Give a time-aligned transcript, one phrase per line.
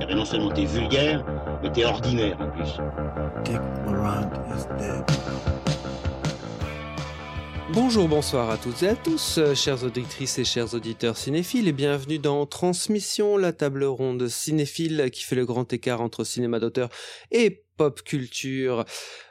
[0.00, 1.24] Eh ben non seulement t'es vulgaire,
[1.62, 2.76] mais t'es ordinaire en plus.
[3.44, 5.04] Dick Laurent is dead.
[7.72, 11.72] Bonjour, bonsoir à toutes et à tous, euh, chères auditrices et chers auditeurs cinéphiles, et
[11.72, 16.88] bienvenue dans Transmission, la table ronde cinéphile qui fait le grand écart entre cinéma d'auteur
[17.30, 18.84] et pop culture.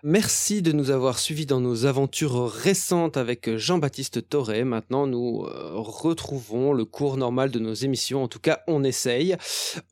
[0.04, 4.64] Merci de nous avoir suivis dans nos aventures récentes avec Jean-Baptiste Toré.
[4.64, 8.24] Maintenant, nous euh, retrouvons le cours normal de nos émissions.
[8.24, 9.36] En tout cas, on essaye.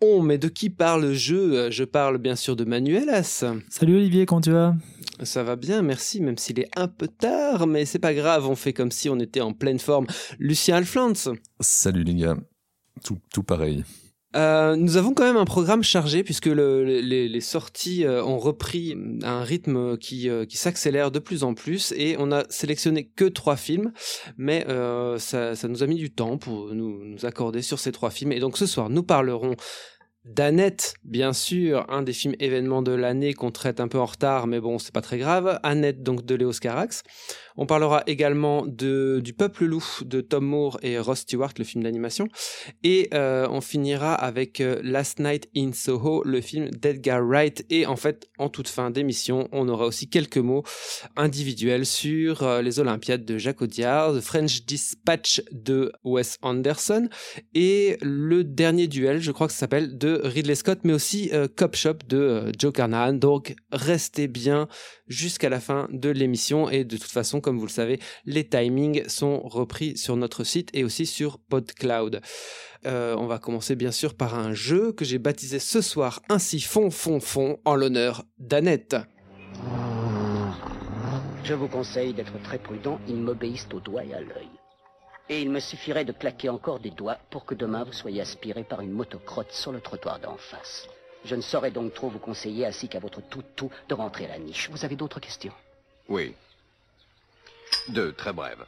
[0.01, 1.69] On, mais de qui parle le jeu?
[1.69, 3.43] Je parle bien sûr de Manuelas.
[3.69, 4.73] Salut Olivier, comment tu vas?
[5.21, 8.55] Ça va bien, merci, même s'il est un peu tard, mais c'est pas grave, on
[8.55, 10.07] fait comme si on était en pleine forme.
[10.39, 11.13] Lucien Alflans,
[11.59, 12.37] Salut les gars,
[13.03, 13.83] tout, tout pareil.
[14.35, 18.37] Euh, nous avons quand même un programme chargé puisque le- les, les sorties euh, ont
[18.37, 22.43] repris à un rythme qui, euh, qui s'accélère de plus en plus et on a
[22.49, 23.91] sélectionné que trois films,
[24.37, 27.91] mais euh, ça, ça nous a mis du temps pour nous, nous accorder sur ces
[27.91, 28.31] trois films.
[28.31, 29.55] Et donc ce soir, nous parlerons
[30.25, 34.47] d'Annette, bien sûr, un des films événements de l'année qu'on traite un peu en retard,
[34.47, 35.59] mais bon, c'est pas très grave.
[35.61, 37.03] Annette, donc de Léo Carax.
[37.57, 41.83] On parlera également de, du Peuple loup de Tom Moore et Ross Stewart, le film
[41.83, 42.27] d'animation.
[42.83, 47.65] Et euh, on finira avec euh, Last Night in Soho, le film d'Edgar Wright.
[47.69, 50.63] Et en fait, en toute fin d'émission, on aura aussi quelques mots
[51.15, 57.07] individuels sur euh, les Olympiades de Jacques Audiard, The French Dispatch de Wes Anderson
[57.53, 61.47] et le dernier duel, je crois que ça s'appelle, de Ridley Scott, mais aussi euh,
[61.53, 63.13] Cop Shop de euh, Joe Carnahan.
[63.13, 64.67] Donc restez bien
[65.07, 69.07] jusqu'à la fin de l'émission et de toute façon, comme vous le savez, les timings
[69.07, 72.21] sont repris sur notre site et aussi sur PodCloud.
[72.85, 76.59] Euh, on va commencer bien sûr par un jeu que j'ai baptisé ce soir ainsi
[76.61, 78.95] fond fond fond en l'honneur d'Annette.
[81.43, 84.49] Je vous conseille d'être très prudent, ils m'obéissent au doigt et à l'œil.
[85.27, 88.63] Et il me suffirait de claquer encore des doigts pour que demain vous soyez aspiré
[88.63, 90.87] par une motocrotte sur le trottoir d'en face.
[91.23, 94.37] Je ne saurais donc trop vous conseiller, ainsi qu'à votre tout-tout, de rentrer à la
[94.37, 94.69] niche.
[94.69, 95.53] Vous avez d'autres questions?
[96.07, 96.35] Oui.
[97.89, 98.63] Deux, très brèves.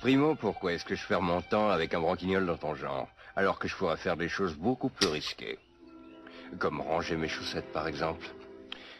[0.00, 3.58] Primo, pourquoi est-ce que je perds mon temps avec un branquignol dans ton genre, alors
[3.58, 5.58] que je pourrais faire des choses beaucoup plus risquées?
[6.58, 8.26] Comme ranger mes chaussettes, par exemple.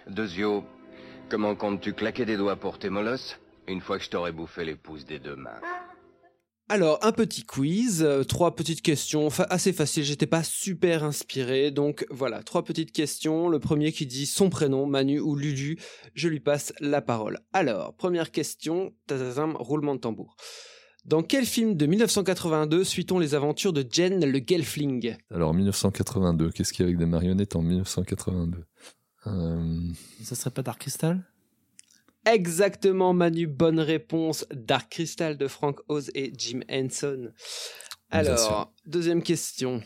[0.07, 0.65] Deuxio,
[1.31, 4.77] comment comptes-tu claquer des doigts pour tes molosses une fois que je t'aurai bouffé les
[4.77, 5.61] pouces des deux mains?
[6.69, 11.71] Alors, un petit quiz, euh, trois petites questions, fa- assez facile, j'étais pas super inspiré,
[11.71, 13.49] donc voilà, trois petites questions.
[13.49, 15.79] Le premier qui dit son prénom, Manu ou Lulu,
[16.15, 17.39] je lui passe la parole.
[17.53, 20.35] Alors, première question, tazazam, roulement de tambour.
[21.05, 25.15] Dans quel film de 1982 suit-on les aventures de Jen le Gelfling?
[25.31, 28.65] Alors 1982, qu'est-ce qu'il y a avec des marionnettes en 1982
[29.29, 29.79] Euh,
[30.25, 31.23] Ça serait pas Dark Crystal?
[32.27, 34.45] Exactement, Manu, bonne réponse.
[34.53, 37.31] Dark Crystal de Frank Oz et Jim Henson.
[38.11, 39.83] Alors, deuxième question.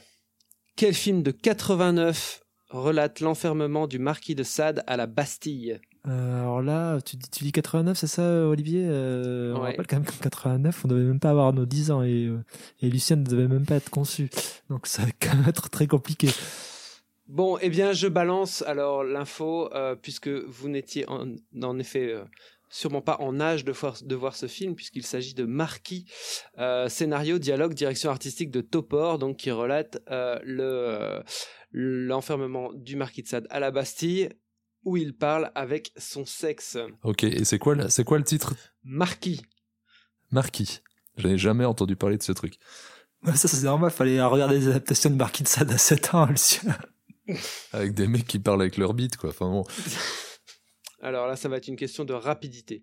[0.77, 5.79] Quel film de 89 relate l'enfermement du marquis de Sade à la Bastille?
[6.09, 8.87] Euh, Alors là, tu dis, tu dis 89, c'est ça, Olivier?
[8.89, 9.71] Euh, On Ouais.
[9.73, 12.43] rappelle quand même qu'en 89, on devait même pas avoir nos 10 ans et, euh,
[12.81, 14.31] et Lucien ne devait même pas être conçu.
[14.71, 16.29] Donc ça va quand même être très compliqué.
[17.33, 22.25] Bon, eh bien, je balance alors l'info, euh, puisque vous n'étiez en, en effet euh,
[22.71, 26.07] sûrement pas en âge de voir, de voir ce film, puisqu'il s'agit de Marquis,
[26.59, 31.23] euh, scénario, dialogue, direction artistique de Topor, donc qui relate euh, le euh,
[31.71, 34.31] l'enfermement du Marquis de Sade à la Bastille,
[34.85, 36.77] où il parle avec son sexe.
[37.05, 38.55] Ok, et c'est quoi, le- c'est quoi le titre?
[38.83, 39.41] Marquis.
[40.33, 40.81] Marquis.
[41.17, 42.55] J'avais jamais entendu parler de ce truc.
[43.25, 46.27] Ouais, ça, c'est normal, fallait regarder les adaptations de Marquis de Sade à 7 ans,
[46.27, 46.77] Lucien.
[47.73, 49.31] Avec des mecs qui parlent avec leur bite, quoi.
[49.31, 49.65] Enfin bon.
[51.03, 52.83] Alors là, ça va être une question de rapidité.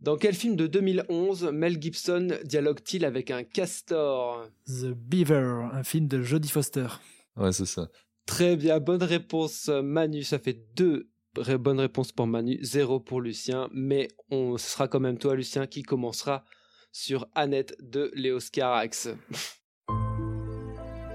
[0.00, 4.48] Dans quel film de 2011 Mel Gibson dialogue-t-il avec un castor?
[4.66, 6.88] The Beaver, un film de Jodie Foster.
[7.36, 7.88] Ouais, c'est ça.
[8.26, 13.68] Très bien, bonne réponse Manu, ça fait deux bonnes réponses pour Manu, zéro pour Lucien,
[13.72, 16.44] mais on, ce sera quand même toi Lucien qui commencera
[16.92, 19.08] sur Annette de Léo Carax.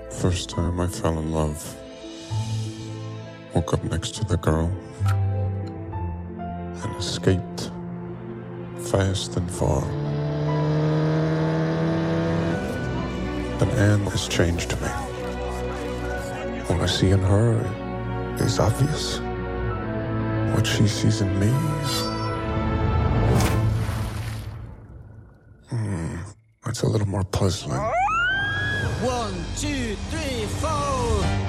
[0.10, 1.87] First time I fell in love.
[3.54, 4.72] Woke up next to the girl
[6.84, 7.72] and escaped
[8.78, 9.82] fast and far.
[13.58, 14.88] But Anne has changed me.
[16.68, 19.20] What I see in her is obvious.
[20.54, 21.48] What she sees in me.
[25.70, 26.18] Hmm,
[26.68, 27.80] it's a little more puzzling.
[29.02, 31.47] One, two, three, four.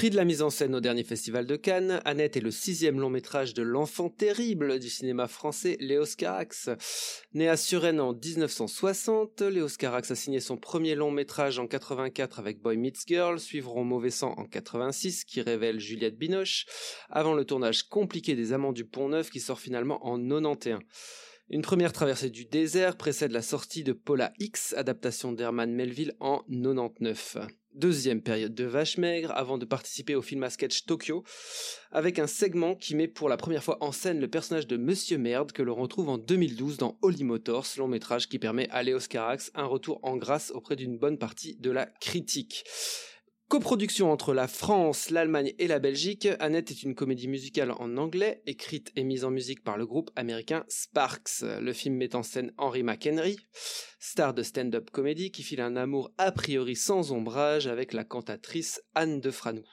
[0.00, 2.98] Prix de la mise en scène au dernier festival de Cannes, Annette est le sixième
[2.98, 6.70] long métrage de l'enfant terrible du cinéma français, Léos Carax.
[7.34, 12.38] Né à Suresnes en 1960, Léos Carax a signé son premier long métrage en 84
[12.38, 16.64] avec Boy Meets Girl, suivront Mauvais sang en 86 qui révèle Juliette Binoche,
[17.10, 20.78] avant le tournage compliqué des Amants du Pont Neuf qui sort finalement en 91.
[21.50, 26.42] Une première traversée du désert précède la sortie de Paula X, adaptation d'Herman Melville en
[26.48, 27.36] 99.
[27.74, 31.22] Deuxième période de vache maigre avant de participer au film à sketch Tokyo,
[31.92, 35.18] avec un segment qui met pour la première fois en scène le personnage de Monsieur
[35.18, 39.06] Merde que l'on retrouve en 2012 dans Holy Motors, long métrage qui permet à Léos
[39.08, 42.64] Carax un retour en grâce auprès d'une bonne partie de la critique.
[43.50, 48.42] Coproduction entre la France, l'Allemagne et la Belgique, Annette est une comédie musicale en anglais,
[48.46, 51.40] écrite et mise en musique par le groupe américain Sparks.
[51.42, 53.36] Le film met en scène Henry McHenry,
[53.98, 58.80] star de stand-up comédie qui file un amour a priori sans ombrage avec la cantatrice
[58.94, 59.66] Anne de Franou.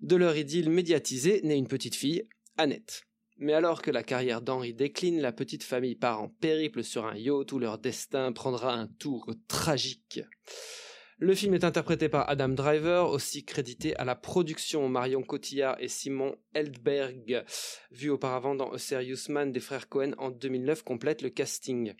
[0.00, 3.04] De leur idylle médiatisée naît une petite fille, Annette.
[3.38, 7.16] Mais alors que la carrière d'Henry décline, la petite famille part en périple sur un
[7.16, 10.20] yacht où leur destin prendra un tour tragique.
[11.22, 15.86] Le film est interprété par Adam Driver, aussi crédité à la production Marion Cotillard et
[15.86, 17.44] Simon Eldberg,
[17.90, 21.92] vu auparavant dans A Serious Man des frères Cohen en 2009, complète le casting.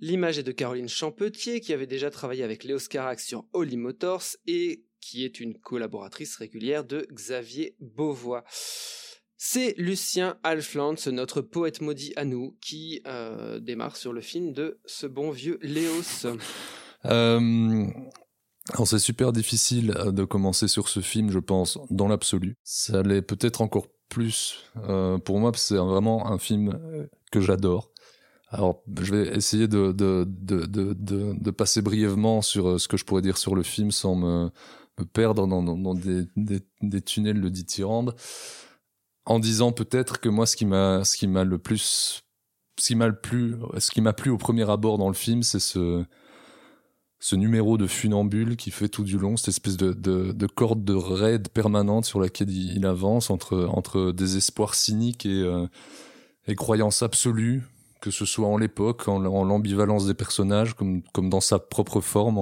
[0.00, 4.24] L'image est de Caroline Champetier, qui avait déjà travaillé avec Léos Carax sur Holy Motors
[4.46, 8.44] et qui est une collaboratrice régulière de Xavier Beauvois.
[9.36, 14.80] C'est Lucien Alflands, notre poète maudit à nous, qui euh, démarre sur le film de
[14.86, 16.26] ce bon vieux Léos.
[17.04, 17.86] Euh,
[18.72, 22.56] alors c'est super difficile euh, de commencer sur ce film, je pense, dans l'absolu.
[22.64, 27.06] Ça l'est peut-être encore plus euh, pour moi, parce que c'est vraiment un film euh,
[27.30, 27.90] que j'adore.
[28.50, 32.96] Alors je vais essayer de, de, de, de, de, passer brièvement sur euh, ce que
[32.96, 34.50] je pourrais dire sur le film sans me,
[34.98, 38.14] me perdre dans, dans, dans des, des, des tunnels de dithyrambe.
[39.26, 42.22] En disant peut-être que moi, ce qui m'a, ce qui m'a le plus,
[42.80, 45.42] ce qui m'a le plus, ce qui m'a plu au premier abord dans le film,
[45.42, 46.02] c'est ce,
[47.20, 50.84] ce numéro de funambule qui fait tout du long, cette espèce de, de, de corde
[50.84, 55.66] de raid permanente sur laquelle il, avance entre, entre désespoir cynique et, euh,
[56.46, 57.64] et croyance absolue,
[58.00, 62.00] que ce soit en l'époque, en, en l'ambivalence des personnages, comme, comme dans sa propre
[62.00, 62.38] forme,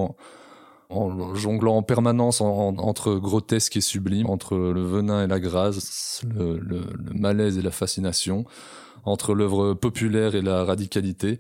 [0.91, 5.41] en, jonglant en permanence en- en- entre grotesque et sublime, entre le venin et la
[5.41, 6.83] grâce, le, le
[7.15, 8.45] malaise et la fascination,
[9.05, 11.39] entre l'œuvre populaire et la radicalité.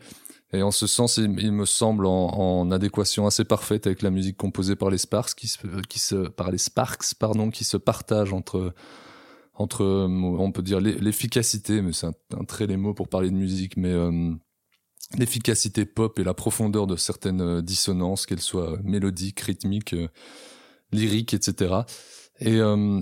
[0.52, 4.76] Et en ce sens, il, me semble en, adéquation assez parfaite avec la musique composée
[4.76, 5.58] par les Sparks, qui se,
[5.88, 8.72] qui se, par les Sparks, pardon, qui se partagent entre,
[9.54, 13.08] entre, euh, on peut dire l'e- l'efficacité, mais c'est un, un très les mots pour
[13.08, 14.32] parler de musique, mais euh,
[15.18, 20.08] l'efficacité pop et la profondeur de certaines euh, dissonances, qu'elles soient mélodiques, rythmiques, euh,
[20.92, 21.74] lyriques, etc.
[22.38, 23.00] Et euh,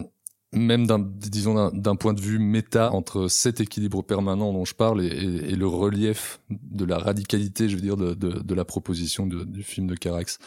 [0.55, 5.03] même d'un, disons d'un, point de vue méta entre cet équilibre permanent dont je parle
[5.03, 8.65] et, et- et le relief de la radicalité, je veux dire, de, de, de la
[8.65, 10.39] proposition de- du film de Carax.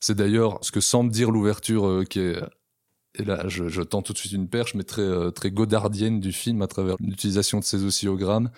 [0.00, 2.36] C'est d'ailleurs ce que semble dire l'ouverture euh, qui est
[3.18, 6.20] et là, je, je tends tout de suite une perche, mais très, euh, très godardienne
[6.20, 8.50] du film à travers l'utilisation de ces oscillogrammes,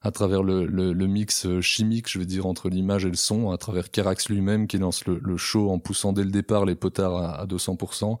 [0.00, 3.16] à travers le, le, le mix euh, chimique, je veux dire, entre l'image et le
[3.16, 6.64] son, à travers Carax lui-même qui lance le, le show en poussant dès le départ
[6.64, 8.18] les potards à, à 200%.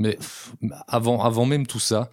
[0.00, 0.18] Mais
[0.88, 2.10] avant, avant même tout ça,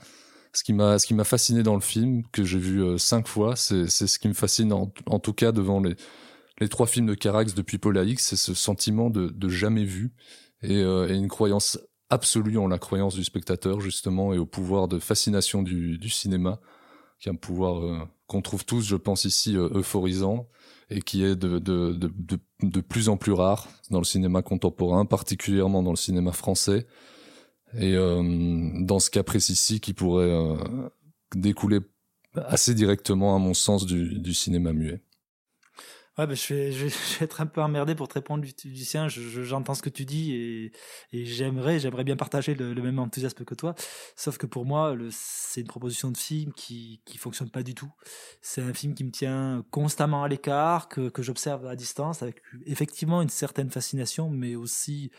[0.51, 3.27] ce qui m'a, ce qui m'a fasciné dans le film, que j'ai vu euh, cinq
[3.27, 5.95] fois, c'est, ce qui me fascine en, en tout cas devant les,
[6.59, 10.11] les trois films de Carax depuis Paula X, c'est ce sentiment de, de jamais vu
[10.63, 11.79] et, euh, et une croyance
[12.09, 16.59] absolue en la croyance du spectateur justement et au pouvoir de fascination du, du cinéma,
[17.19, 20.49] qui est un pouvoir euh, qu'on trouve tous, je pense ici, euphorisant
[20.89, 25.05] et qui est de, de, de, de plus en plus rare dans le cinéma contemporain,
[25.05, 26.85] particulièrement dans le cinéma français.
[27.75, 28.21] Et euh,
[28.81, 30.55] dans ce cas précis-ci, qui pourrait euh,
[31.35, 31.79] découler
[32.35, 35.01] assez directement, à mon sens, du, cinéma muet.
[36.17, 39.07] Ouais, bah, je, vais, être un peu emmerdé pour te répondre, Lucien.
[39.09, 42.99] Je, je, j'entends ce que tu dis et, j'aimerais, j'aimerais bien partager le, le, même
[42.99, 43.75] enthousiasme que toi.
[44.15, 47.91] Sauf que pour moi, c'est une proposition de film qui, qui fonctionne pas du tout.
[48.41, 52.41] C'est un film qui me tient constamment à l'écart, que, que j'observe à distance, avec
[52.65, 55.11] effectivement une certaine fascination, mais aussi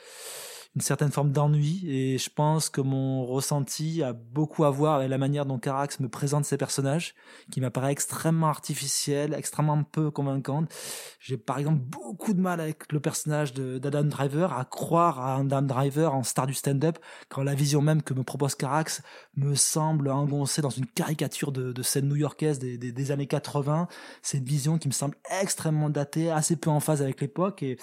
[0.75, 1.83] une certaine forme d'ennui.
[1.89, 6.01] Et je pense que mon ressenti a beaucoup à voir avec la manière dont Carax
[6.01, 7.15] me présente ses personnages,
[7.51, 10.73] qui m'apparaît extrêmement artificielle, extrêmement peu convaincante
[11.21, 15.63] J'ai par exemple beaucoup de mal avec le personnage d'Adam Driver, à croire à Adam
[15.63, 16.99] Driver en star du stand-up,
[17.29, 19.03] quand la vision même que me propose Carax
[19.37, 23.89] me semble engoncée dans une caricature de, scène new-yorkaise des, des, des années 80.
[24.23, 27.63] C'est une vision qui me semble extrêmement datée, assez peu en phase avec l'époque.
[27.63, 27.79] Et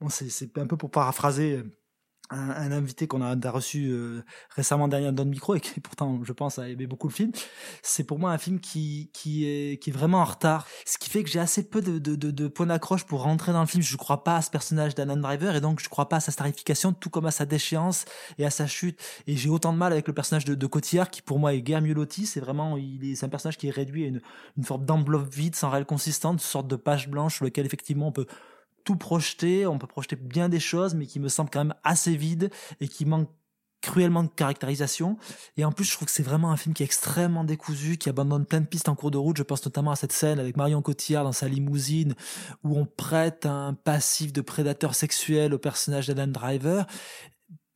[0.00, 1.62] bon, c'est un peu pour paraphraser
[2.30, 4.22] un, invité qu'on a, reçu euh,
[4.54, 7.32] récemment derrière Don Micro et qui pourtant, je pense, a aimé beaucoup le film.
[7.82, 10.66] C'est pour moi un film qui, qui, est, qui est vraiment en retard.
[10.86, 13.52] Ce qui fait que j'ai assez peu de, de, de, de points d'accroche pour rentrer
[13.52, 13.82] dans le film.
[13.82, 16.16] Je ne crois pas à ce personnage d'Alan Driver et donc je ne crois pas
[16.16, 18.04] à sa starification, tout comme à sa déchéance
[18.38, 19.00] et à sa chute.
[19.26, 21.62] Et j'ai autant de mal avec le personnage de, de Cotillard qui pour moi est
[21.62, 22.26] guère mieux loti.
[22.26, 24.20] C'est vraiment, il est, c'est un personnage qui est réduit à une,
[24.56, 28.08] une forme d'enveloppe vide sans réelle consistance, une sorte de page blanche sur lequel effectivement
[28.08, 28.26] on peut
[28.84, 32.16] tout projeter, on peut projeter bien des choses, mais qui me semble quand même assez
[32.16, 33.28] vide et qui manque
[33.80, 35.16] cruellement de caractérisation.
[35.56, 38.08] Et en plus, je trouve que c'est vraiment un film qui est extrêmement décousu, qui
[38.08, 39.36] abandonne plein de pistes en cours de route.
[39.36, 42.14] Je pense notamment à cette scène avec Marion Cotillard dans sa limousine,
[42.62, 46.86] où on prête un passif de prédateur sexuel au personnage d'Adam Driver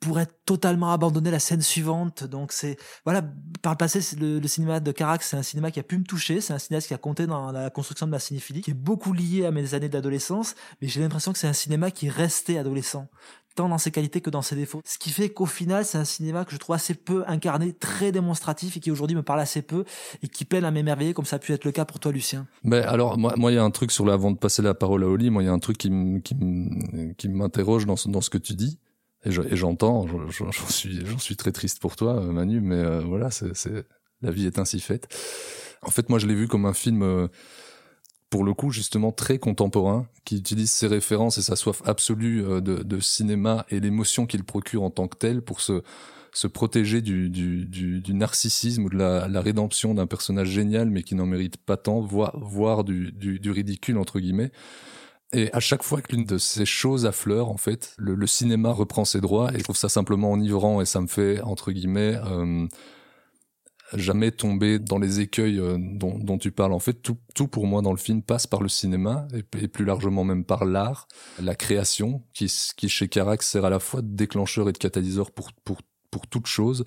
[0.04, 2.24] pour être totalement abandonné la scène suivante.
[2.24, 3.22] Donc c'est voilà,
[3.62, 6.42] par le passé, le, cinéma de Carax, c'est un cinéma qui a pu me toucher,
[6.42, 9.14] c'est un cinéaste qui a compté dans la construction de ma cinéphilie, qui est beaucoup
[9.14, 12.58] lié à mes années d'adolescence, mais j'ai l'impression que c'est un cinéma qui est resté
[12.58, 13.08] adolescent
[13.54, 14.82] tant dans ses qualités que dans ses défauts.
[14.84, 18.10] Ce qui fait qu'au final, c'est un cinéma que je trouve assez peu incarné, très
[18.10, 19.84] démonstratif et qui aujourd'hui me parle assez peu
[20.24, 22.48] et qui peine à m'émerveiller comme ça a pu être le cas pour toi, Lucien.
[22.64, 24.74] Mais alors, moi, moi, il y a un truc sur la, avant de passer la
[24.74, 25.88] parole à Oli, moi, il y a un truc qui
[27.28, 28.78] m'interroge dans, ce- dans ce que tu dis.
[29.24, 32.76] Et je- et j'entends, je- je- j'en suis, très triste pour toi, euh, Manu, mais
[32.76, 33.30] euh, voilà,
[34.22, 35.08] la vie est ainsi faite.
[35.82, 37.28] En fait, moi, je l'ai vu comme un film, euh,
[38.28, 43.00] pour le coup, justement, très contemporain, qui utilise ses références et sa soif absolue de,
[43.00, 45.82] cinéma et l'émotion qu'il procure en tant que tel pour se,
[46.52, 51.76] protéger du, narcissisme ou de la, rédemption d'un personnage génial mais qui n'en mérite pas
[51.76, 54.50] tant, voire, du ridicule entre guillemets.
[55.34, 59.20] Et à chaque fois qu'une de ces choses affleure, en fait, le, cinéma reprend ses
[59.20, 62.68] droits et je trouve ça simplement enivrant et ça me fait, entre guillemets, euh,
[63.94, 66.72] jamais tomber dans les écueils euh, dont, tu parles.
[66.72, 70.22] En fait, tout, pour moi dans le film passe par le cinéma et, plus largement
[70.22, 71.08] même par l'art,
[71.42, 75.52] la création, qui, chez Carax sert à la fois de déclencheur et de catalyseur pour,
[75.64, 75.78] pour,
[76.12, 76.84] pour toute chose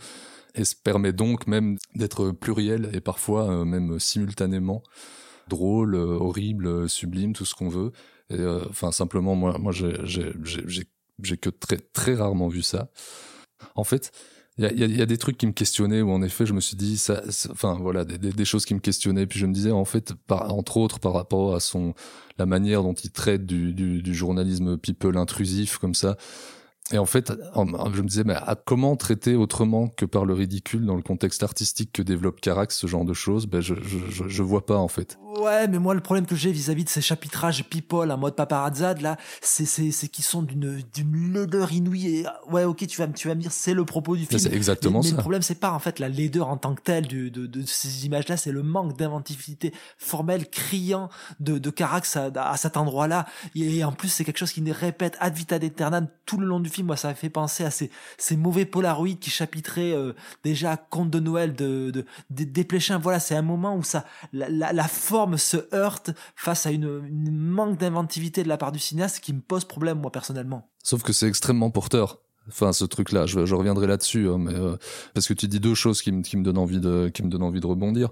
[0.55, 4.83] et se permet donc même d'être pluriel et parfois euh, même simultanément
[5.49, 7.93] drôle, horrible, sublime, tout ce qu'on veut.
[8.29, 12.89] Et euh, enfin simplement moi, moi j'ai que très très rarement vu ça.
[13.75, 14.11] En fait,
[14.57, 16.61] il y y, y a des trucs qui me questionnaient où en effet je me
[16.61, 19.53] suis dit ça- enfin voilà des, des, des choses qui me questionnaient puis je me
[19.53, 21.93] disais en fait par, entre autres par rapport à son
[22.39, 26.17] la manière dont il traite du, du, du journalisme people intrusif comme ça
[26.91, 30.85] et en fait je me disais mais à- comment traiter autrement que par le ridicule
[30.85, 33.45] dans le contexte artistique que développe Carax ce genre de choses?
[33.47, 36.51] Ben je, je, je, vois pas en fait Ouais, mais moi, le problème que j'ai
[36.51, 40.81] vis-à-vis de ces chapitrages people en mode paparazzade, là, c'est, c'est, c'est qu'ils sont d'une,
[40.93, 44.15] d'une laideur inouïe et, ouais, ok, tu vas, tu vas me dire, c'est le propos
[44.15, 44.39] du film.
[44.39, 45.15] c'est exactement mais, mais ça.
[45.17, 47.61] le problème, c'est pas, en fait, la laideur en tant que telle du- de, de,
[47.65, 53.25] ces images-là, c'est le manque d'inventivité formelle, criant de, de Carax à, à cet endroit-là.
[53.53, 56.59] Et, en plus, c'est quelque chose qui ne répète ad vitam aeternam tout le long
[56.59, 56.76] du film.
[56.83, 57.89] Moi, ça fait penser à ces,
[58.37, 62.05] mauvais polaroïdes qui chapitraient, euh, déjà Conte de Noël de, de.
[63.01, 68.43] Voilà, c'est un moment où ça, la, forme se heurte face à une, manque d'inventivité
[68.43, 70.69] de la part du cinéaste qui me pose problème, moi, personnellement.
[70.83, 72.19] Sauf que c'est extrêmement porteur.
[72.47, 74.77] Enfin, ce truc-là, je, je reviendrai là-dessus, hein, mais euh,
[75.13, 77.29] parce que tu dis deux choses qui me qui me donnent envie de qui me
[77.29, 78.09] donnent envie de rebondir.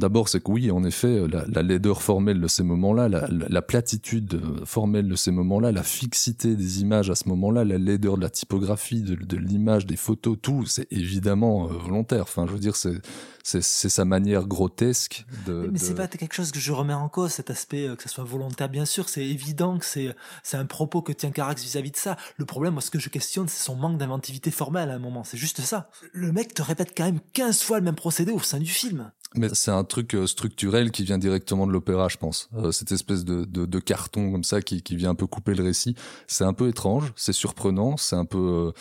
[0.00, 3.46] D'abord, c'est que oui, en effet, la, la laideur formelle de ces moments-là, la, la,
[3.48, 7.76] la platitude euh, formelle de ces moments-là, la fixité des images à ce moment-là, la
[7.78, 12.22] laideur de la typographie, de, de l'image, des photos, tout, c'est évidemment euh, volontaire.
[12.22, 12.94] Enfin, je veux dire, c'est
[13.42, 15.68] c'est sa manière grotesque de.
[15.72, 18.02] Mais de- c'est pas quelque chose que je remets en cause, cet aspect, euh, que
[18.02, 19.08] ça soit volontaire, bien sûr.
[19.08, 22.16] C'est évident que c'est, c'est un propos que tient Carax vis-à-vis de ça.
[22.36, 25.24] Le problème, moi, ce que je questionne, c'est son manque d'inventivité formelle à un moment.
[25.24, 25.88] C'est juste ça.
[26.12, 29.10] Le mec te répète quand même 15 fois le même procédé au sein du film.
[29.36, 32.48] Mais c'est un truc euh, structurel qui vient directement de l'opéra, je pense.
[32.54, 35.54] Euh, cette espèce de, de, de carton comme ça qui, qui vient un peu couper
[35.54, 35.94] le récit.
[36.26, 38.72] C'est un peu étrange, c'est surprenant, c'est un peu, euh,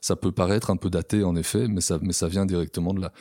[0.00, 3.02] ça peut paraître un peu daté en effet, mais ça, mais ça vient directement de
[3.02, 3.12] là.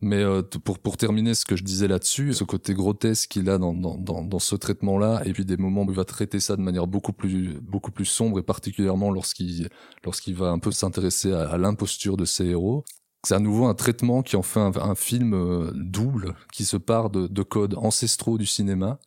[0.00, 3.58] Mais euh, pour pour terminer ce que je disais là-dessus, ce côté grotesque qu'il a
[3.58, 6.54] dans, dans dans dans ce traitement-là, et puis des moments où il va traiter ça
[6.56, 9.68] de manière beaucoup plus beaucoup plus sombre et particulièrement lorsqu'il
[10.04, 12.84] lorsqu'il va un peu s'intéresser à, à l'imposture de ses héros.
[13.26, 17.10] C'est à nouveau un traitement qui en fait un, film euh, double, qui se part
[17.10, 18.98] de, de codes ancestraux du cinéma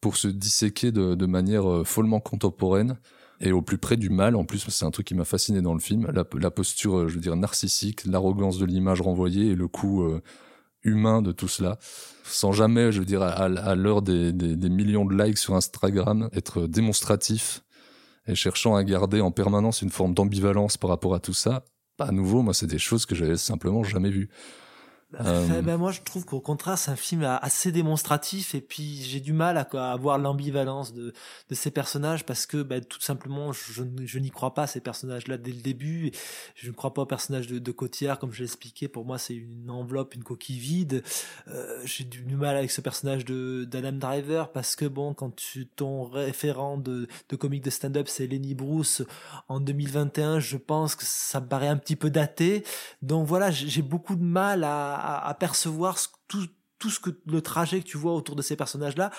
[0.00, 2.98] pour se disséquer de, manière euh, follement contemporaine
[3.40, 4.34] et au plus près du mal.
[4.34, 7.14] En plus, c'est un truc qui m'a fasciné dans le film, la, posture, euh, je
[7.14, 10.04] veux dire, narcissique, l'arrogance de l'image renvoyée et le coup,
[10.82, 11.78] humain de tout cela,
[12.24, 14.32] sans jamais, je veux dire, à, l'heure des
[14.70, 17.62] millions de likes sur Instagram, être démonstratif
[18.26, 21.64] et cherchant à garder en permanence une forme d'ambivalence par rapport à tout ça.
[22.08, 24.28] À nouveau, moi, c'est des choses que j'avais simplement jamais vues.
[25.20, 29.20] Euh, ben, moi, je trouve qu'au contraire, c'est un film assez démonstratif et puis j'ai
[29.20, 31.12] du mal à, à avoir l'ambivalence de,
[31.48, 34.80] de ces personnages parce que ben, tout simplement, je, je n'y crois pas à ces
[34.80, 36.12] personnages-là dès le début.
[36.54, 38.88] Je ne crois pas au personnage de, de Cotillard, comme je l'ai expliqué.
[38.88, 41.02] Pour moi, c'est une enveloppe, une coquille vide.
[41.48, 45.66] Euh, j'ai du, mal avec ce personnage de d'Adam Driver parce que bon, quand tu,
[45.66, 49.02] ton référent de, de comique de stand-up, c'est Lenny Bruce
[49.48, 52.64] en 2021, je pense que ça me paraît un petit peu daté.
[53.02, 56.46] Donc voilà, j'ai beaucoup de mal à, à, percevoir ce- tout,
[56.78, 59.10] tout ce que le trajet que tu vois autour de ces personnages-là,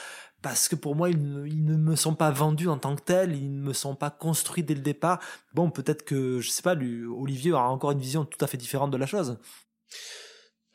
[0.42, 3.02] parce que pour moi, ils ne, ils ne me sont pas vendus en tant que
[3.02, 5.20] tels, ils ne me sont pas construits dès le départ.
[5.54, 8.58] Bon, peut-être que, je sais pas, lui, Olivier aura encore une vision tout à fait
[8.58, 9.38] différente de la chose.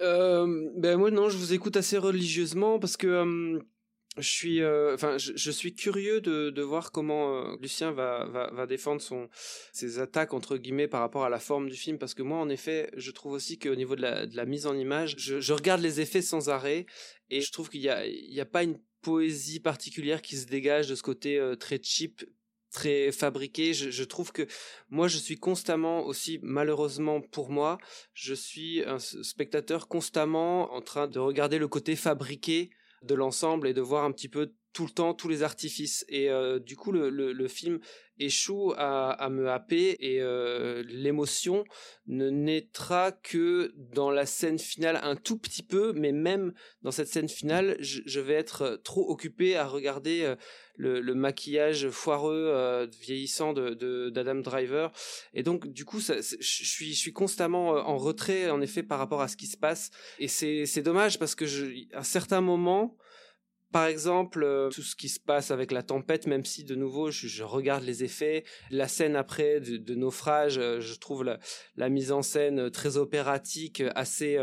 [0.00, 3.59] Euh, ben moi non, je vous écoute assez religieusement parce que euh,
[4.19, 9.03] je suis, euh, je, suis curieux de, voir comment euh, Lucien va, défendre
[9.73, 12.49] ses attaques entre guillemets par rapport à la forme du film parce que moi en
[12.49, 16.23] effet, je trouve aussi qu'au niveau de la, mise en image, je, regarde les effets
[16.23, 16.87] sans arrêt
[17.31, 21.03] et je trouve qu'il y a pas une poésie particulière qui se dégage de ce
[21.03, 22.25] côté euh, très cheap
[22.71, 23.73] très fabriqué.
[23.73, 24.47] Je, trouve que
[24.91, 27.79] moi je suis constamment aussi malheureusement pour moi
[28.13, 32.71] je suis un spectateur constamment en train de regarder le côté fabriqué
[33.02, 36.05] de l'ensemble et de voir un petit peu tout le temps tous les artifices.
[36.09, 37.81] Et euh, du coup le, film
[38.21, 41.65] échoue à, me happer et euh, l'émotion
[42.07, 47.07] ne naîtra que dans la scène finale un tout petit peu mais même dans cette
[47.07, 50.35] scène finale je, vais être trop occupé à regarder euh,
[50.77, 54.93] le, maquillage foireux vieillissant de d'Adam Driver.
[55.33, 59.37] Et donc du coup je suis constamment en retrait en effet par rapport à ce
[59.37, 59.91] qui se passe.
[60.19, 62.97] Et c'est dommage parce que je à certains moments
[63.71, 67.11] par exemple, euh, tout ce qui se passe avec la tempête, même si de nouveau
[67.11, 71.25] je, regarde les effets, la scène après de, naufrage, euh, je trouve
[71.77, 74.39] la, mise en scène euh, très opératique, assez,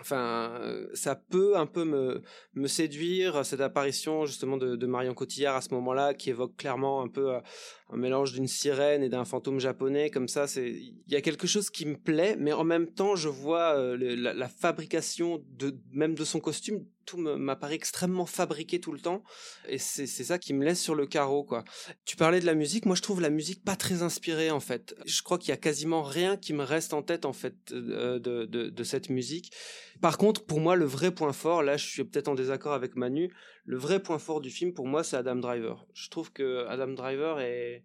[0.00, 0.60] enfin,
[0.94, 6.12] ça peut un peu me séduire cette apparition justement de, Marion Cotillard à ce moment-là,
[6.12, 10.46] qui évoque clairement un peu un mélange d'une sirène et d'un fantôme japonais, comme ça.
[10.56, 14.34] Il y a quelque chose qui me plaît, mais en même temps, je vois la,
[14.34, 19.22] la fabrication de même de son costume, tout m'apparaît extrêmement fabriqué tout le temps,
[19.68, 21.64] et c'est ça qui me laisse sur le carreau, quoi.
[22.04, 24.94] Tu parlais de la musique, moi je trouve la musique pas très inspirée en fait.
[25.06, 28.18] Je crois qu'il y a quasiment rien qui me reste en tête en fait de,
[28.18, 29.52] de, cette musique.
[30.00, 32.96] Par contre, pour moi, le vrai point fort, là je suis peut-être en désaccord avec
[32.96, 33.32] Manu,
[33.64, 35.86] le vrai point fort du film pour moi c'est Adam Driver.
[35.94, 37.84] Je trouve que Adam Driver est,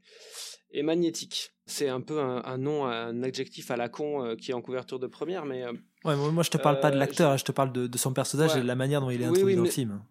[0.72, 1.52] est magnétique.
[1.66, 4.62] C'est un peu un, un nom, un adjectif à la con euh, qui est en
[4.62, 5.74] couverture de première, mais euh,
[6.06, 8.14] Ouais, moi, je te parle pas de Euh, l'acteur, je te parle de, de son
[8.14, 8.60] personnage Ouais.
[8.60, 10.02] et de la manière dont il est Oui, introduit oui, dans le film.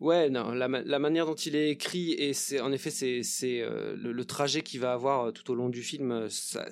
[0.00, 3.22] Ouais, non, la, ma- la manière dont il est écrit et c'est en effet c'est
[3.22, 6.66] c'est euh, le, le trajet qu'il va avoir euh, tout au long du film, ça,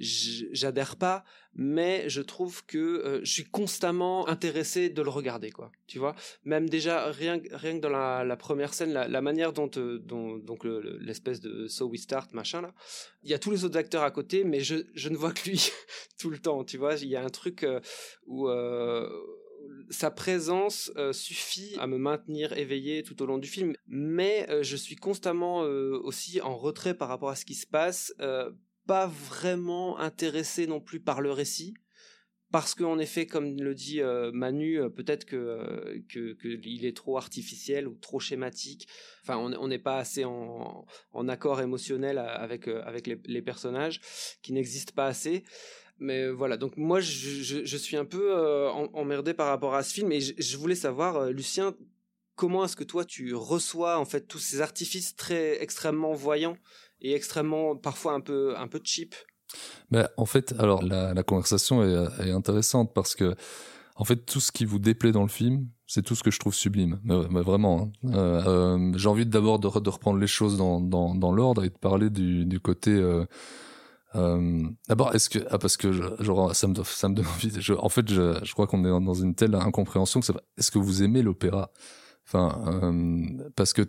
[0.00, 5.70] j'adhère pas, mais je trouve que euh, je suis constamment intéressé de le regarder quoi.
[5.86, 9.98] Tu vois, même déjà rien rien que dans la, première scène, la, manière dont euh,
[9.98, 12.72] donc le- le- l'espèce de So We Start machin là,
[13.22, 15.48] il y a tous les autres acteurs à côté, mais je je ne vois que
[15.48, 15.70] lui
[16.18, 16.64] tout le temps.
[16.64, 17.80] Tu vois, il y a un truc euh,
[18.26, 18.48] où
[19.90, 24.96] sa présence suffit à me maintenir éveillé tout au long du film, mais je suis
[24.96, 28.14] constamment aussi en retrait par rapport à ce qui se passe,
[28.86, 31.74] pas vraiment intéressé non plus par le récit.
[32.50, 37.16] Parce qu'en effet, comme le dit euh, Manu, euh, peut-être que, euh, que est trop
[37.16, 38.88] artificiel ou trop schématique.
[39.22, 40.84] Enfin, on n'est pas assez en,
[41.28, 44.00] accord émotionnel avec avec les, personnages,
[44.42, 45.44] qui n'existent pas assez.
[45.98, 48.34] Mais voilà, donc moi je, je, suis un peu
[48.94, 51.76] emmerdé par rapport à ce film et je, je voulais savoir, Lucien,
[52.34, 56.56] comment est-ce que toi tu reçois en fait tous ces artifices très extrêmement voyants
[57.00, 59.14] et extrêmement parfois un peu un peu cheap.
[59.90, 63.34] Ben, en fait, alors la, conversation est, est intéressante parce que,
[63.96, 66.38] en fait, tout ce qui vous déplaît dans le film, c'est tout ce que je
[66.38, 67.00] trouve sublime.
[67.02, 68.10] Mais, vraiment, hein.
[68.14, 71.64] Euh, euh, j'ai envie d'abord de, re- de reprendre les choses dans, dans, dans l'ordre
[71.64, 72.92] et de parler du, côté.
[72.92, 73.24] Euh,
[74.14, 75.92] euh, d'abord, est-ce que ah parce que
[76.52, 77.52] ça me ça me donne envie.
[77.76, 81.02] En fait, je, je crois qu'on est dans une telle incompréhension que Est-ce que vous
[81.02, 81.72] aimez l'opéra?
[82.32, 83.82] Enfin, euh, parce que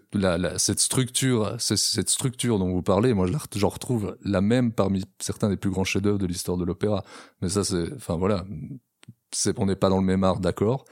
[0.58, 5.58] cette structure, cette structure dont vous parlez, moi, j'en retrouve la même parmi certains des
[5.58, 7.04] plus grands chefs-d'œuvre de l'histoire de l'opéra.
[7.42, 8.44] Mais ça, c'est, enfin voilà,
[9.32, 10.86] c'est, on n'est pas dans le même art, d'accord,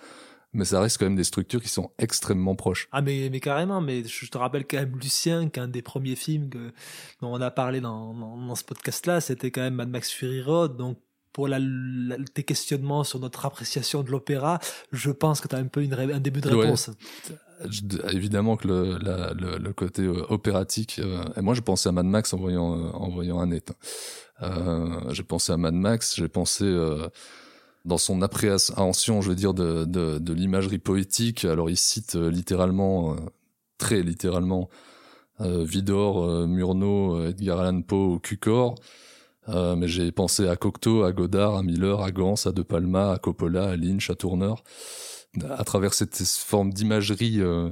[0.54, 2.88] mais ça reste quand même des structures qui sont extrêmement proches.
[2.92, 6.72] Ah mais, carrément, mais je te rappelle quand même Lucien qu'un des premiers films dont
[7.22, 10.78] on a parlé dans, ce podcast-là, c'était quand même Mad Max Fury Road,
[11.34, 14.60] pour la, la- tes questionnements sur notre appréciation de l'opéra,
[14.92, 16.64] je pense que tu as un peu une, un début de Ouais.
[16.66, 16.90] réponse.
[17.70, 21.00] Je- évidemment que le, la- le, le côté euh, opératique.
[21.00, 23.74] euh, et moi, j'ai pensé à Mad Max en voyant euh, en voyant Annette.
[24.42, 26.16] Euh, j'ai pensé à Mad Max.
[26.16, 26.64] J'ai pensé
[27.86, 31.44] dans son appréhension, je veux dire, de, de, de l'imagerie poétique.
[31.46, 33.16] Alors, il cite littéralement,
[33.78, 34.70] très littéralement,
[35.40, 38.76] Vidor, Murnau, Edgar Allan Poe, ou Cukor.
[39.50, 43.14] Euh, mais j'ai pensé à Cocteau, à Godard, à Miller, à Gans, à De Palma,
[43.14, 44.54] à Coppola, à Lynch, à Turner
[45.48, 47.72] à travers cette forme d'imagerie euh,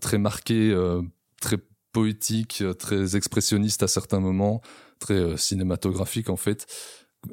[0.00, 1.02] très marquée, euh,
[1.40, 1.56] très
[1.92, 4.60] poétique, très expressionniste à certains moments,
[4.98, 6.66] très cinématographique en fait.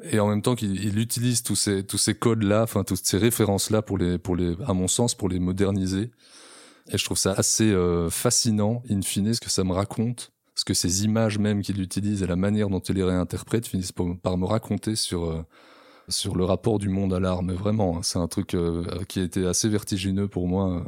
[0.04, 3.04] Et en même temps qu'il il utilise tous ces tous ces codes là, enfin toutes
[3.04, 6.10] ces références là pour les pour les à mon sens pour les moderniser.
[6.90, 7.74] Et je trouve ça assez
[8.10, 12.22] fascinant in fine ce que ça me raconte, ce que ces images même qu'il utilise
[12.22, 15.42] et la manière dont il les réinterprète finissent par, me raconter sur euh,
[16.08, 19.20] sur le rapport du monde à l'art, mais vraiment, hein, c'est un truc euh, qui
[19.20, 20.84] a été assez vertigineux pour moi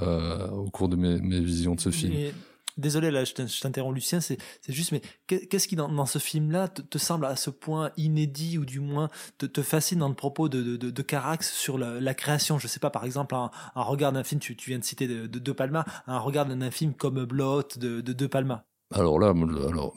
[0.00, 2.32] euh, au cours de mes, visions de ce film.
[2.76, 6.06] Désolé, là, je t'in- je t'interromps, Lucien, c'est juste, mais qu'est- qu'est-ce qui, dans, dans
[6.06, 9.98] ce film-là, te, te semble à ce point inédit, ou du moins te, te fascine
[9.98, 12.58] dans le propos de, de, Carax sur la, la création?
[12.58, 15.06] Je sais pas, par exemple, un, un regard d'un film, tu, tu viens de citer
[15.06, 18.64] de, de De Palma, un regard d'un film comme Blot de, de De Palma.
[18.94, 19.94] Alors là, alors,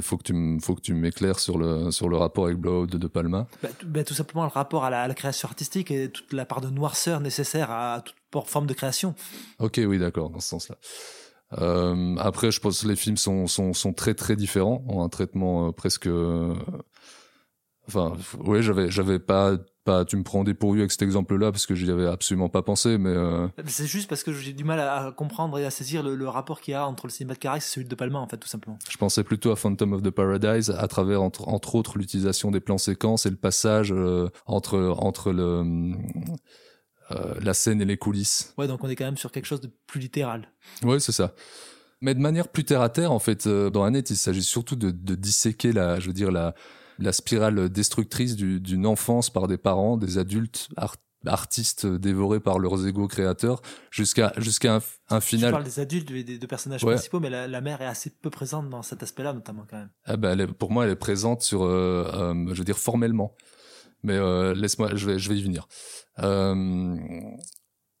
[0.00, 2.98] faut que tu faut que tu m'éclaires sur le sur le rapport avec Blowout de
[2.98, 3.46] De Palma.
[3.62, 6.32] Bah, tout, bah, tout simplement le rapport à la, à la création artistique et toute
[6.32, 8.16] la part de noirceur nécessaire à toute
[8.48, 9.14] forme de création.
[9.60, 10.76] Ok, oui, d'accord, dans ce sens-là.
[11.58, 15.08] Euh, après, je pense que les films sont, sont, sont très très différents, ont un
[15.08, 16.06] traitement euh, presque.
[16.06, 16.54] euh,
[17.88, 19.52] Enfin, ouais, j'avais j'avais pas
[19.84, 20.04] pas.
[20.04, 22.98] Tu me prends des pourvus avec cet exemple-là parce que j'y avais absolument pas pensé,
[22.98, 26.02] mais euh, C'est juste parce que j'ai du mal à, à comprendre et à saisir
[26.02, 28.18] le, le rapport qu'il y a entre le cinéma de Carax et celui de Palma,
[28.18, 28.76] en fait, tout simplement.
[28.90, 32.58] je pensais plutôt à Phantom of the Paradise à travers entre, entre autres l'utilisation des
[32.58, 33.94] plans séquences et le passage
[34.46, 35.62] entre entre le
[37.10, 38.52] euh, la scène et les coulisses.
[38.58, 40.48] Ouais, donc on est quand même sur quelque chose de plus littéral.
[40.82, 41.34] Ouais, c'est ça.
[42.00, 44.76] Mais de manière plus terre à terre, en fait, euh, dans Annette, il s'agit surtout
[44.76, 46.54] de, de disséquer la, je veux dire, la,
[46.98, 52.58] la spirale destructrice du- d'une enfance par des parents, des adultes art- artistes dévorés par
[52.58, 55.50] leurs égaux créateurs, jusqu'à jusqu'à un, un final.
[55.52, 56.94] parles des adultes, des, des deux personnages Ouais.
[56.94, 59.90] principaux, mais la, la mère est assez peu présente dans cet aspect-là, notamment, quand même.
[60.04, 62.78] Ah ben, elle est- pour moi, elle est présente sur, euh, euh, je veux dire,
[62.78, 63.34] formellement.
[64.02, 65.66] Mais euh, laisse-moi, je vais, je vais y venir.
[66.20, 66.96] Euh,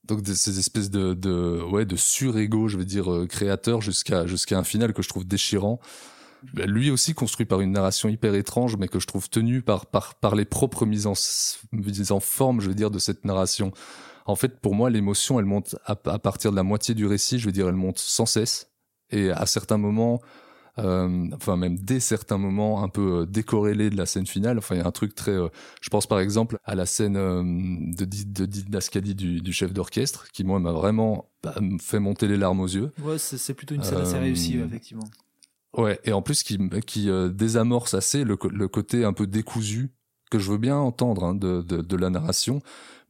[0.04, 4.58] donc ces espèces de, de ouais, de sur-ego, je veux dire, euh, créateurs jusqu'à jusqu'à
[4.58, 5.80] un final que je trouve déchirant.
[6.54, 9.86] Ben, Lui aussi construit par une narration hyper étrange, mais que je trouve tenue par
[9.86, 11.14] par par les propres mises en
[11.72, 13.72] mises en forme, je veux dire, de cette narration.
[14.26, 17.38] En fait, pour moi, l'émotion, elle monte à, à partir de la moitié du récit.
[17.38, 18.70] Je veux dire, elle monte sans cesse.
[19.10, 20.20] Et à certains moments,
[20.78, 24.58] euh, enfin même dès certains moments un peu euh, décorrélés de la scène finale.
[24.58, 25.32] Enfin, il y a un truc très.
[25.32, 25.48] euh,
[25.80, 30.28] je pense par exemple à la scène euh, de, de didascalie du, du chef d'orchestre,
[30.32, 32.92] qui moi m'a vraiment bah, fait monter les larmes aux yeux.
[33.02, 35.08] Ouais, c'est plutôt une scène assez Euh, réussie, effectivement.
[35.76, 39.90] Ouais, et en plus qui, qui euh, désamorce assez le côté un peu décousu
[40.30, 42.60] que je veux bien entendre hein, de, de, de la narration,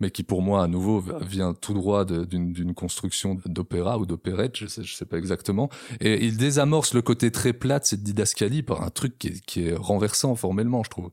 [0.01, 4.57] mais qui pour moi à nouveau vient tout droit d'une d'une construction d'opéra ou d'opérette,
[4.57, 5.71] je sais, je sais pas exactement.
[6.01, 9.41] Et il désamorce le côté très plat de cette didascalie par un truc qui est,
[9.47, 11.11] qui est renversant formellement, je trouve.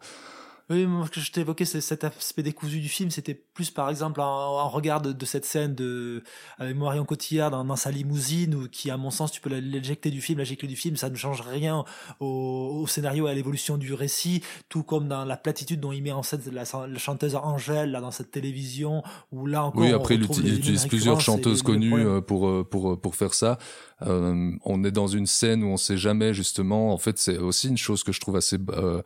[0.73, 3.11] Oui, moi, ce que je t'évoquais, c'est cet aspect décousu du film.
[3.11, 6.23] C'était plus, par exemple, un regard de, de cette scène de,
[6.57, 10.09] avec Marion Cotillard dans, dans sa limousine, ou qui, à mon sens, tu peux l'éjecter
[10.09, 11.85] du film, la gicler du film, ça ne change rien
[12.19, 16.01] au, au scénario et à l'évolution du récit, tout comme dans la platitude dont il
[16.01, 19.91] met en scène la, la chanteuse Angèle, là, dans cette télévision, où là encore, Oui,
[19.93, 23.57] après il, utilise plusieurs et chanteuses connues euh, pour euh, pour euh, pour faire ça.
[24.01, 26.93] Euh, on est dans une scène où on sait jamais justement.
[26.93, 29.01] En fait, c'est aussi une chose que je trouve assez euh,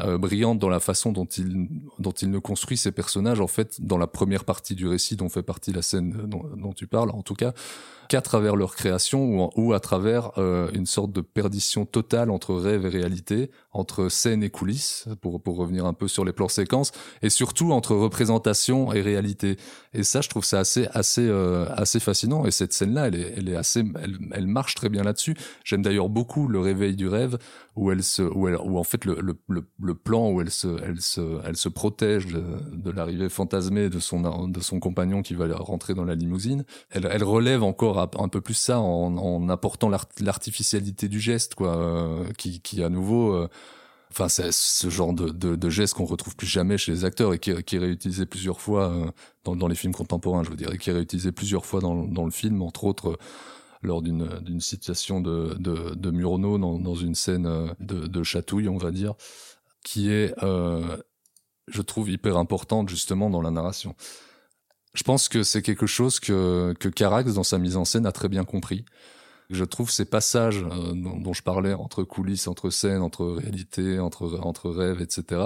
[0.00, 3.40] euh, brillante dans la façon dont il dont il ne construit ses personnages.
[3.40, 6.72] En fait, dans la première partie du récit dont fait partie la scène dont, dont
[6.72, 7.54] tu parles, en tout cas,
[8.08, 12.54] qu'à travers leur création ou, ou à travers euh, une sorte de perdition totale entre
[12.54, 16.48] rêve et réalité, entre scène et coulisses, pour pour revenir un peu sur les plans
[16.48, 16.92] séquences,
[17.22, 19.56] et surtout entre représentation et réalité.
[19.92, 22.44] Et ça, je trouve ça assez, assez, euh, assez fascinant.
[22.44, 25.36] Et cette scène-là, elle est, elle est elle, elle marche très bien là-dessus.
[25.64, 27.38] J'aime d'ailleurs beaucoup le réveil du rêve,
[27.74, 31.00] où elle se, où en fait le, le, le, le plan où elle se, elle
[31.00, 32.42] se, elle se protège de,
[32.72, 36.64] de l'arrivée fantasmée de son, de son compagnon qui va rentrer dans la limousine.
[36.90, 41.76] Elle, elle relève encore un, peu plus ça en, apportant l'art- l'artificialité du geste, quoi,
[41.76, 43.32] euh, qui, à nouveau.
[43.32, 43.48] euh,
[44.12, 47.50] Enfin, c'est ce genre de, geste qu'on retrouve plus jamais chez les acteurs et qui,
[47.50, 49.10] est réutilisé plusieurs fois euh,
[49.44, 52.30] dans, les films contemporains, je veux dire, et qui est réutilisé plusieurs fois dans, le
[52.30, 53.18] film, entre autres
[53.82, 59.14] lors d'une situation de, de, dans, une scène de, chatouille, on va dire,
[59.82, 60.32] qui est
[61.68, 63.94] je trouve hyper importante justement dans la narration.
[64.96, 68.12] Je pense que c'est quelque chose que, que Carax, dans sa mise en scène, a
[68.12, 68.84] très bien compris.
[69.50, 74.00] Je trouve ces passages euh, dont, dont je parlais entre coulisses, entre scènes, entre réalité,
[74.00, 75.42] entre, entre rêves, etc.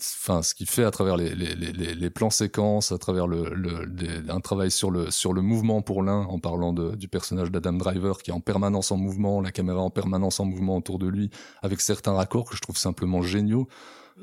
[0.00, 5.42] Enfin, ce qu'il fait à travers les, plans séquences, à travers un travail sur le,
[5.42, 9.40] mouvement pour l'un, en parlant du personnage d'Adam Driver qui est en permanence en mouvement,
[9.40, 11.30] la caméra en permanence en mouvement autour de lui,
[11.62, 13.68] avec certains raccords que je trouve simplement géniaux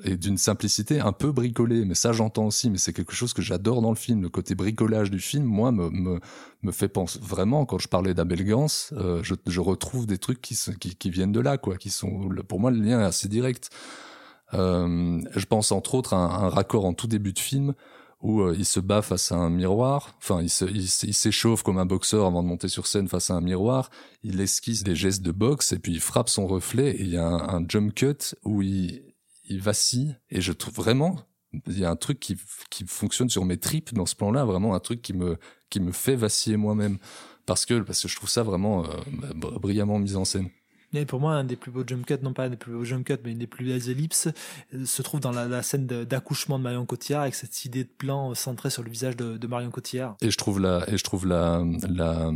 [0.04, 1.86] et d'une simplicité un peu bricolée.
[1.86, 4.22] Mais ça, j'entends aussi, mais c'est quelque chose que j'adore dans le film.
[4.22, 6.20] Le côté bricolage du film, moi, me, me,
[6.63, 10.56] me fait penser vraiment, quand je parlais d'Abel Gans, euh, je, retrouve des trucs qui,
[10.80, 13.70] qui, viennent de là, quoi, qui sont, pour moi, le lien est assez direct.
[14.54, 17.74] Euh, je pense entre autres à un, raccord en tout début de film
[18.22, 22.26] où euh, il se bat face à un miroir, enfin il s'échauffe comme un boxeur
[22.26, 23.92] avant de monter sur scène face à un miroir,
[24.24, 27.18] il esquisse des gestes de boxe et puis il frappe son reflet et il y
[27.18, 29.04] a un, jump cut où il,
[29.46, 30.16] il vacille.
[30.30, 31.20] Et je trouve vraiment
[31.68, 32.38] il y a un truc qui,
[32.70, 35.38] qui fonctionne sur mes tripes dans ce plan-là, vraiment un truc qui me
[35.70, 36.98] qui me fait vaciller moi-même.
[37.46, 38.90] Parce que parce que je trouve ça vraiment euh,
[39.34, 40.50] br- brillamment mis en scène.
[40.93, 42.84] Et pour moi, un des plus beaux jump cuts, non pas un des plus beaux
[42.86, 44.30] jump cuts, mais une des plus belles ellipses,
[44.73, 48.32] euh, se trouve dans la, scène d'accouchement de Marion Cotillard, avec cette idée de plan
[48.32, 50.15] euh, centré sur le visage de, de Marion Cotillard.
[50.21, 52.32] Et je trouve la, et je trouve la, la,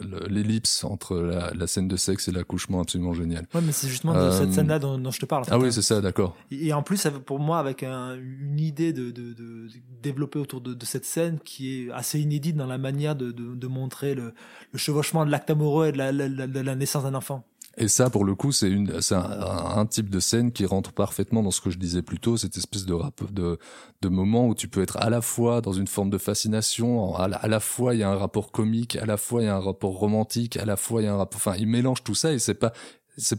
[0.00, 3.46] l'ellipse entre la, la scène de sexe et l'accouchement absolument géniale.
[3.54, 5.42] Ouais, mais c'est justement de Euh, cette scène-là dont, dont je te parle.
[5.44, 5.70] en Ah oui, hein.
[5.70, 6.36] c'est ça, d'accord.
[6.50, 9.68] Et en plus, pour moi, avec un- une idée de, de, de,
[10.02, 14.14] développer autour de, de cette scène qui est assez inédite dans la manière de, montrer
[14.14, 14.34] le,
[14.72, 17.44] le chevauchement de l'acte amoureux et de la, la naissance d'un enfant.
[17.78, 21.42] Et ça, pour le coup, c'est une, c'est un, type de scène qui rentre parfaitement
[21.42, 23.58] dans ce que je disais plus tôt, cette espèce de rap, de,
[24.08, 27.36] moment où tu peux être à la fois dans une forme de fascination, à la,
[27.38, 29.56] à la fois il y a un rapport comique, à la fois il y a
[29.56, 32.14] un rapport romantique, à la fois il y a un rapport, enfin, il mélange tout
[32.14, 32.72] ça et c'est pas,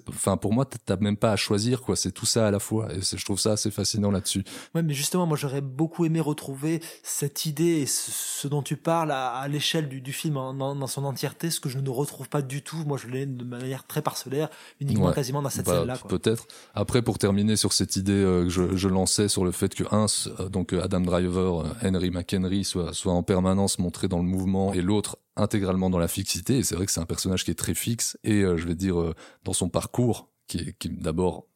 [0.09, 2.93] enfin, pour moi, t'as même pas à choisir, quoi, c'est tout ça à la fois.
[2.93, 4.43] Et je trouve ça assez fascinant là-dessus.
[4.75, 8.77] Ouais, mais justement, moi, j'aurais beaucoup aimé retrouver cette idée et ce, ce dont tu
[8.77, 11.79] parles à, à l'échelle du, du film en- en- dans son entièreté, ce que je
[11.79, 12.77] ne retrouve pas du tout.
[12.85, 15.13] Moi, je l'ai de manière très parcellaire, uniquement Ouais.
[15.13, 15.97] quasiment dans cette Bah, scène-là.
[15.97, 16.09] quoi.
[16.09, 16.45] Peut-être.
[16.73, 19.83] Après, pour terminer sur cette idée euh, que je, je lançais sur le fait que
[19.93, 20.05] un,
[20.39, 24.73] euh, donc Adam Driver, euh, Henry McHenry soit, soit en permanence montré dans le mouvement
[24.73, 26.57] et l'autre intégralement dans la fixité.
[26.57, 28.75] Et c'est vrai que c'est un personnage qui est très fixe et euh, je vais
[28.75, 31.47] dire euh, dans son parcours qui est, qui d'abord,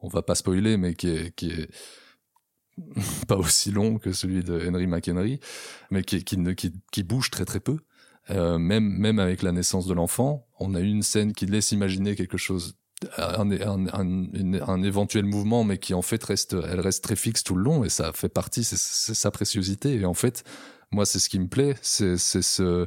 [0.00, 1.68] on va pas spoiler, mais qui est, qui est
[3.28, 5.40] pas aussi long que celui de Henry McHenry,
[5.90, 6.38] mais qui, qui,
[6.92, 7.78] qui, bouge très très peu.
[8.30, 12.14] Euh, même, même avec la naissance de l'enfant, on a une scène qui laisse imaginer
[12.14, 12.76] quelque chose,
[13.16, 17.54] un, un, un, éventuel mouvement, mais qui en fait reste, elle reste très fixe tout
[17.54, 19.94] le long et ça fait partie, c'est sa préciosité.
[19.94, 20.44] Et en fait,
[20.90, 22.86] moi, c'est ce qui me plaît, c'est ce,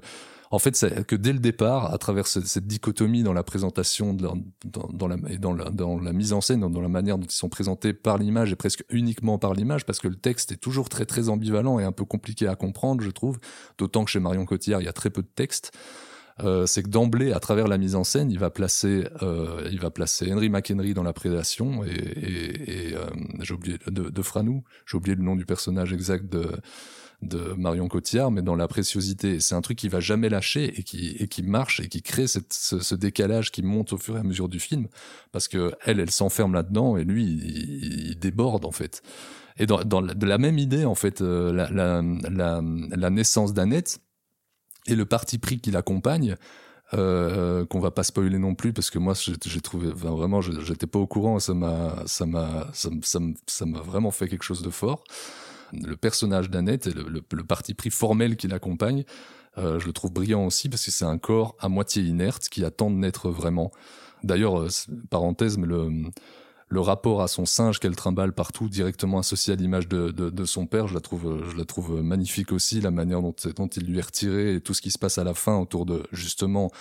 [0.51, 4.13] en fait, c'est que dès le départ, à travers ce- cette dichotomie dans la présentation,
[4.13, 4.27] de
[4.65, 7.31] dans, la, et dans, la, dans la mise en scène, dans, la manière dont ils
[7.31, 10.89] sont présentés par l'image et presque uniquement par l'image, parce que le texte est toujours
[10.89, 13.39] très très ambivalent et un peu compliqué à comprendre, je trouve.
[13.77, 15.71] D'autant que chez Marion Cotillard, il y a très peu de texte.
[16.41, 19.79] Euh, c'est que d'emblée, à travers la mise en scène, il va placer, euh, il
[19.79, 23.05] va placer Henry McHenry dans la prédation et, euh,
[23.41, 26.49] j'ai oublié de Franou, j'ai oublié le nom du personnage exact de
[27.21, 29.39] de Marion Cotillard, mais dans la préciosité.
[29.39, 32.27] C'est un truc qui va jamais lâcher et qui et qui marche et qui crée
[32.27, 34.87] ce, ce décalage qui monte au fur et à mesure du film,
[35.31, 39.01] parce que elle, elle s'enferme là-dedans et lui, il, déborde en fait.
[39.57, 43.53] Et dans, dans la, de la même idée, en fait, euh, la, la, la, naissance
[43.53, 43.99] d'Annette
[44.87, 46.35] et le parti pris qui l'accompagne,
[46.93, 50.87] euh, qu'on va pas spoiler non plus parce que moi j'ai trouvé enfin, vraiment j'étais
[50.87, 54.69] pas au courant et ça m'a ça m'a ça m'a vraiment fait quelque chose de
[54.69, 55.05] fort
[55.73, 59.03] le personnage d'Annette et le, parti pris formel qui l'accompagne
[59.57, 62.63] euh, je le trouve brillant aussi parce que c'est un corps à moitié inerte qui
[62.63, 63.71] attend de naître vraiment
[64.23, 64.69] d'ailleurs euh,
[65.09, 65.89] parenthèse mais le
[66.71, 70.67] le rapport à son singe qu'elle trimballe partout, directement associé à l'image de, de, son
[70.67, 73.99] père, je la trouve, je la trouve magnifique aussi, la manière dont, dont il lui
[73.99, 76.71] est retiré et tout ce qui se passe à la fin autour de justement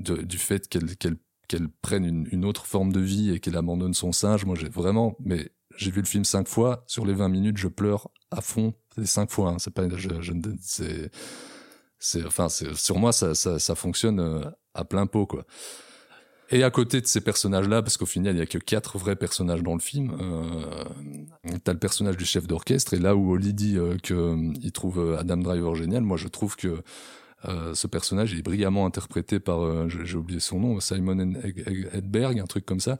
[0.00, 4.44] du fait qu'elle prenne une, une autre forme de vie et qu'elle abandonne son singe.
[4.44, 6.84] Moi, j'ai vraiment, mais j'ai vu le film cinq fois.
[6.86, 9.50] Sur les 20 minutes, je pleure à fond les cinq fois.
[9.50, 9.56] Hein.
[9.58, 10.08] C'est pas, je,
[10.60, 11.10] c'est,
[11.98, 14.40] c'est, enfin, c'est, sur moi, ça, ça, ça fonctionne euh,
[14.74, 15.44] à plein pot, quoi.
[16.50, 19.16] Et à côté de ces personnages-là, parce qu'au final, il y a que quatre vrais
[19.16, 23.52] personnages dans le film, euh, t'as le personnage du chef d'orchestre, et là où Oli
[23.52, 26.82] dit euh, que euh, trouve euh, Adam Driver génial, moi je trouve que
[27.74, 32.46] ce personnage est brillamment interprété par, j'ai oublié son nom, Simon Ed- Ed- Edberg, un
[32.46, 32.98] truc comme ça,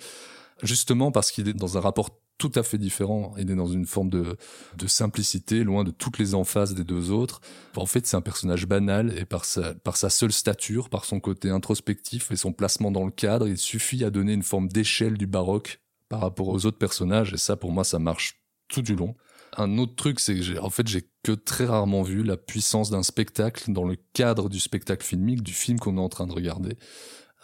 [0.63, 3.35] justement parce qu'il est dans un rapport tout à fait différent.
[3.39, 4.37] Il est dans une forme de,
[4.77, 7.41] de simplicité, loin de toutes les emphases des deux autres.
[7.77, 11.21] En fait, c'est un personnage banal et par sa, par sa seule stature, par son
[11.21, 15.17] côté introspectif et son placement dans le cadre, il suffit à donner une forme d'échelle
[15.17, 17.33] du baroque par rapport aux autres personnages.
[17.33, 19.15] Et ça, pour moi, ça marche tout du long.
[19.57, 23.03] un autre truc, c'est que en fait, j'ai que très rarement vu la puissance d'un
[23.03, 26.77] spectacle dans le cadre du spectacle filmique, du film qu'on est en train de regarder.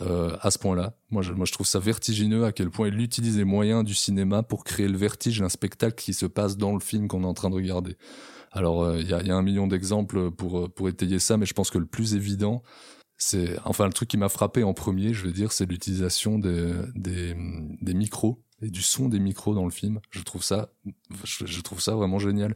[0.00, 0.96] Euh, à ce point-là.
[1.10, 3.94] Moi je, moi, je trouve ça vertigineux à quel point il utilise les moyens du
[3.94, 7.26] cinéma pour créer le vertige d'un spectacle qui se passe dans le film qu'on est
[7.26, 7.96] en train de regarder.
[8.50, 11.36] Alors, euh, il y, a, y a un million d'exemples pour, euh, pour étayer ça,
[11.36, 12.62] mais je pense que le plus évident,
[13.16, 16.72] c'est, enfin, le truc qui m'a frappé en premier, je veux dire, c'est l'utilisation des,
[16.94, 17.34] des,
[17.80, 20.00] des micros et du son des micros dans le film.
[20.10, 20.70] Je trouve ça,
[21.24, 22.54] je trouve ça vraiment génial.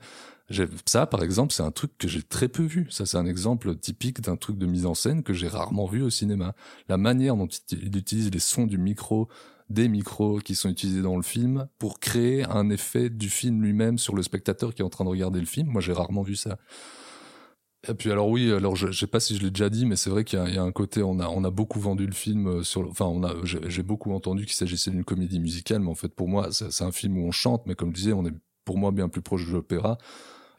[0.87, 2.87] Ça, par exemple, c'est un truc que j'ai très peu vu.
[2.91, 6.03] Ça, c'est un exemple typique d'un truc de mise en scène que j'ai rarement vu
[6.03, 6.55] au cinéma.
[6.89, 9.29] La manière dont il il utilise les sons du micro,
[9.71, 13.99] des micros qui sont utilisés dans le film pour créer un effet du film lui-même
[13.99, 15.67] sur le spectateur qui est en train de regarder le film.
[15.69, 16.59] Moi, j'ai rarement vu ça.
[17.89, 19.95] Et puis alors oui, alors je, je sais pas si je l'ai déjà dit, mais
[19.95, 22.89] c'est vrai qu'il y, a- un côté, on a beaucoup vendu le film euh, sur,
[22.91, 23.13] enfin
[23.45, 26.91] j'ai beaucoup entendu qu'il s'agissait d'une comédie musicale, mais en fait pour moi c'est un
[26.93, 29.47] film où on chante, mais comme je disais, on est pour moi bien plus proche
[29.47, 29.99] de l'opéra.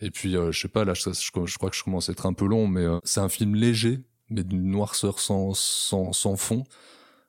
[0.02, 2.34] Et puis euh, je sais pas, là je, crois que je commence à être un
[2.34, 6.64] peu long, mais euh, c'est un film léger, mais d'une noirceur sans sans sans fond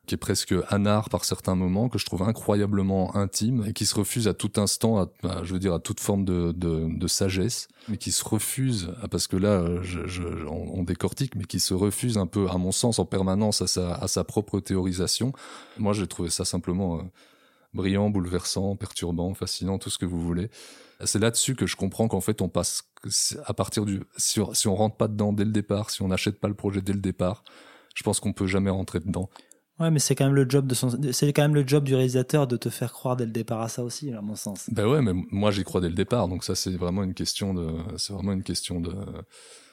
[0.07, 3.95] qui est presque anard par certains moments, que je trouve incroyablement intime et qui se
[3.95, 7.07] refuse à tout instant, à, à- je veux dire à toute forme de, de, de
[7.07, 11.61] sagesse, mais qui se refuse, parce que là je, je, on, on décortique, mais qui
[11.61, 15.35] se refuse un peu, à mon sens, en permanence à sa, à sa propre théorisation.
[15.77, 17.03] Moi j'ai trouvé ça simplement euh,
[17.75, 20.49] brillant, bouleversant, perturbant, fascinant, tout ce que vous voulez.
[21.05, 22.91] C'est là-dessus que je comprends qu'en fait on passe
[23.45, 26.09] à partir du si on, si on rentre pas dedans dès le départ, si on
[26.09, 27.45] n'achète pas le projet dès le départ,
[27.95, 29.31] je pense qu'on peut jamais rentrer dedans.
[29.79, 31.95] Ouais, mais c'est quand même le job de son, c'est quand même le job du
[31.95, 34.69] réalisateur de te faire croire dès le départ à ça aussi, à mon sens.
[34.73, 37.55] Ben ouais, mais moi j'y crois dès le départ, donc ça c'est vraiment une question
[37.55, 38.93] de, c'est vraiment une question de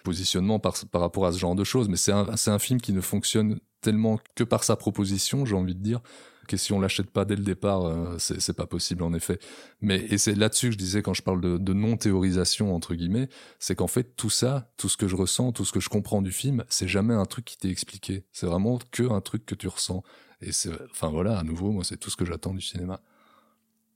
[0.03, 1.89] positionnement par, par rapport à ce genre de choses.
[1.89, 5.55] Mais c'est un, c'est un film qui ne fonctionne tellement que par sa proposition, j'ai
[5.55, 6.01] envie de dire,
[6.45, 9.39] que si on l'achète pas dès le départ, euh, c'est pas possible en effet.
[9.81, 12.95] Mais et c'est là-dessus que je disais quand je parle de, de non théorisation entre
[12.95, 13.29] guillemets,
[13.59, 16.21] c'est qu'en fait tout ça, tout ce que je ressens, tout ce que je comprends
[16.21, 18.25] du film, c'est jamais un truc qui t'est expliqué.
[18.31, 20.03] C'est vraiment que un truc que tu ressens.
[20.41, 23.01] Et c'est, enfin voilà, à nouveau, moi c'est tout ce que j'attends du cinéma.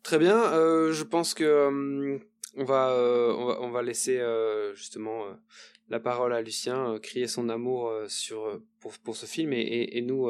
[0.04, 2.18] Très bien, euh, je pense que euh,
[2.56, 4.22] on va euh, on va on va laisser
[4.74, 5.26] justement
[5.90, 8.64] la parole à Lucien euh, crier son amour euh, sur euh,
[9.04, 10.30] pour ce film et et, nous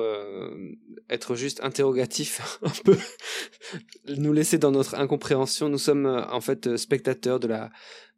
[1.10, 2.98] être juste interrogatifs un peu
[4.17, 5.69] nous laisser dans notre incompréhension.
[5.69, 7.69] Nous sommes en fait spectateurs de la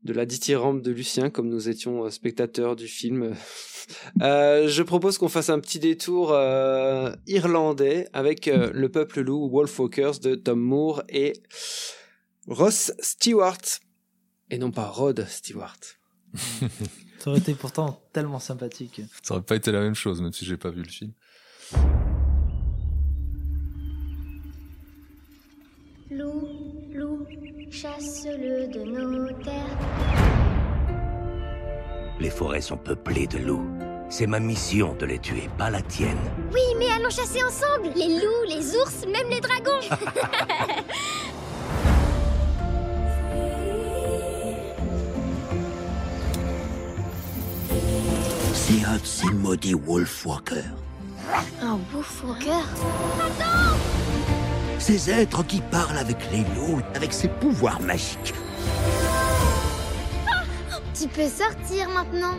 [0.03, 3.35] de dithyrambe de Lucien comme nous étions spectateurs du film.
[4.19, 6.29] Je propose qu'on fasse un petit détour
[7.27, 11.33] irlandais avec Le Peuple Loup, Wolfwalkers de Tom Moore et
[12.47, 13.61] Ross Stewart.
[14.49, 15.79] Et non pas Rod Stewart.
[17.21, 18.99] Ça aurait été pourtant tellement sympathique.
[19.21, 21.11] Ça aurait pas été la même chose, même si j'ai pas vu le film.
[26.09, 26.49] Loup,
[26.91, 27.27] loup,
[27.69, 29.77] chasse-le de nos terres.
[32.19, 33.69] Les forêts sont peuplées de loups.
[34.09, 36.17] C'est ma mission de les tuer, pas la tienne.
[36.51, 39.79] Oui, mais allons chasser ensemble Les loups, les ours, même les dragons
[48.71, 50.63] C'est un de ces maudits Wolfwalkers.
[51.61, 52.63] Un Wolfwalker
[54.79, 58.33] Ces êtres qui parlent avec les loups, avec ses pouvoirs magiques.
[60.93, 62.35] Tu peux sortir maintenant.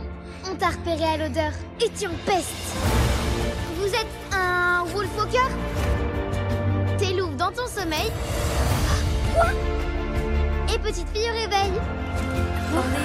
[0.50, 1.52] On t'a repéré à l'odeur
[1.84, 2.48] et tu empestes.
[3.76, 5.50] Vous êtes un Wolfwalker
[6.96, 8.10] T'es loup dans ton sommeil.
[9.34, 9.50] Quoi?
[10.74, 11.72] Et petite fille au réveil.
[12.74, 13.02] Robin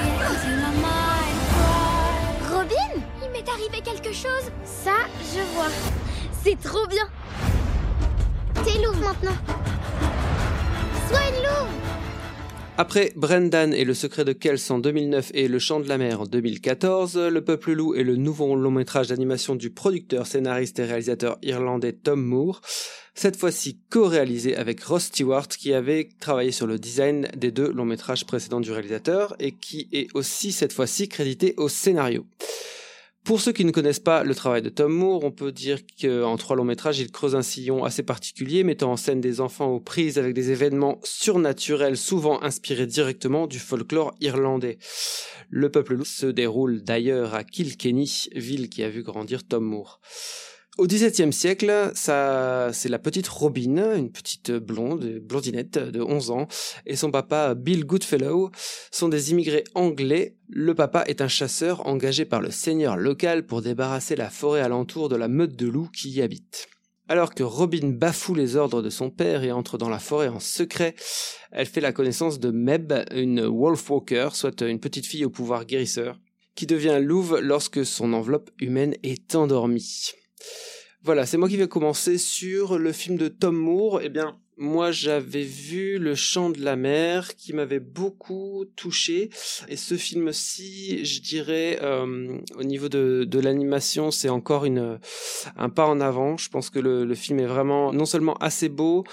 [2.80, 4.52] Il m'est arrivé quelque chose.
[4.64, 5.70] Ça, je vois.
[6.44, 7.08] C'est trop bien.
[8.64, 9.38] T'es louve maintenant.
[11.08, 11.68] Sois une
[12.78, 16.22] Après Brendan et Le Secret de Kells en 2009 et Le Chant de la Mer
[16.22, 20.86] en 2014, Le Peuple Loup est le nouveau long métrage d'animation du producteur, scénariste et
[20.86, 22.62] réalisateur irlandais Tom Moore,
[23.14, 27.86] cette fois-ci co-réalisé avec Ross Stewart qui avait travaillé sur le design des deux longs
[27.86, 32.26] métrages précédents du réalisateur et qui est aussi cette fois-ci crédité au scénario.
[33.28, 36.38] Pour ceux qui ne connaissent pas le travail de Tom Moore, on peut dire qu'en
[36.38, 39.82] trois longs métrages, il creuse un sillon assez particulier, mettant en scène des enfants aux
[39.82, 44.78] prises avec des événements surnaturels, souvent inspirés directement du folklore irlandais.
[45.50, 50.00] Le peuple loup se déroule d'ailleurs à Kilkenny, ville qui a vu grandir Tom Moore.
[50.78, 56.48] Au XVIIe siècle, ça, c'est la petite Robin, une petite blonde, blondinette de 11 ans,
[56.86, 58.52] et son papa Bill Goodfellow
[58.92, 60.36] sont des immigrés anglais.
[60.50, 65.10] Le papa est un chasseur engagé par le seigneur local pour débarrasser la forêt alentour
[65.10, 66.68] de la meute de loups qui y habite.
[67.10, 70.40] Alors que Robin bafoue les ordres de son père et entre dans la forêt en
[70.40, 70.94] secret,
[71.52, 76.20] elle fait la connaissance de Meb, une Wolfwalker, soit une petite fille au pouvoir guérisseur,
[76.54, 80.14] qui devient louve lorsque son enveloppe humaine est endormie.
[81.04, 84.02] Voilà, c'est moi qui vais commencer sur le film de Tom Moore.
[84.02, 89.30] Eh bien, moi, j'avais vu Le Chant de la Mer qui m'avait beaucoup touché.
[89.70, 96.02] Et ce film-ci, je dirais, euh, au niveau de, l'animation, c'est encore un pas en
[96.02, 96.38] avant.
[96.38, 99.04] Je pense que le, film est vraiment non seulement assez beau,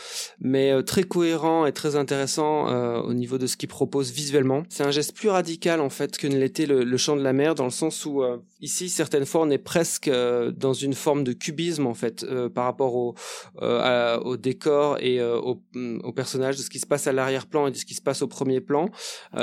[0.40, 4.62] mais euh, très cohérent et très intéressant euh, au niveau de ce qu'il propose visuellement.
[4.70, 7.54] C'est un geste plus radical, en fait, que ne l'était le, Chant de la Mer,
[7.54, 8.22] dans le sens où,
[8.64, 12.48] ici, certaines fois, on est presque euh, dans une forme de cubisme, en fait, euh,
[12.48, 13.14] par rapport au,
[13.62, 15.62] euh, à- au décor et au,
[16.02, 18.22] au personnage, de ce qui se passe à l'arrière-plan et de ce qui se passe
[18.22, 18.88] au premier plan.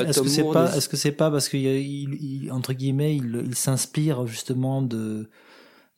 [0.09, 2.13] Est-ce que c'est pas, que c'est pas parce qu'il il,
[2.43, 5.29] il- entre guillemets, il, il s'inspire justement de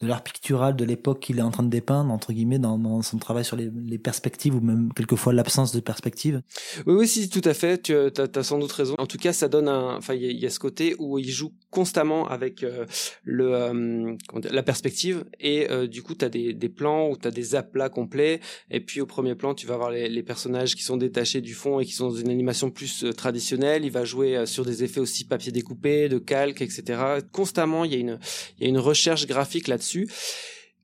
[0.04, 3.18] de l'art pictural de l'époque qu'il est en train de dépeindre entre guillemets dans, son
[3.18, 6.41] travail sur les, perspectives ou même quelquefois l'absence de perspective.
[6.86, 7.82] Oui, oui, si, tout à fait.
[7.82, 8.95] Tu as, as sans doute raison.
[8.97, 9.95] En tout cas, ça donne un.
[9.95, 12.86] Enfin, il y, a- ce côté où il joue constamment avec euh,
[13.24, 14.16] le euh,
[14.51, 17.89] la perspective et euh, du coup, tu as des, plans où tu as des aplats
[17.89, 18.39] complets
[18.70, 21.80] et puis au premier plan, tu vas avoir les, personnages qui sont détachés du fond
[21.80, 23.84] et qui sont dans une animation plus euh, traditionnelle.
[23.84, 27.01] Il va jouer euh, sur des effets aussi papier découpé, de calque, etc.
[27.32, 29.93] Constamment, il y y a une recherche graphique là-dessus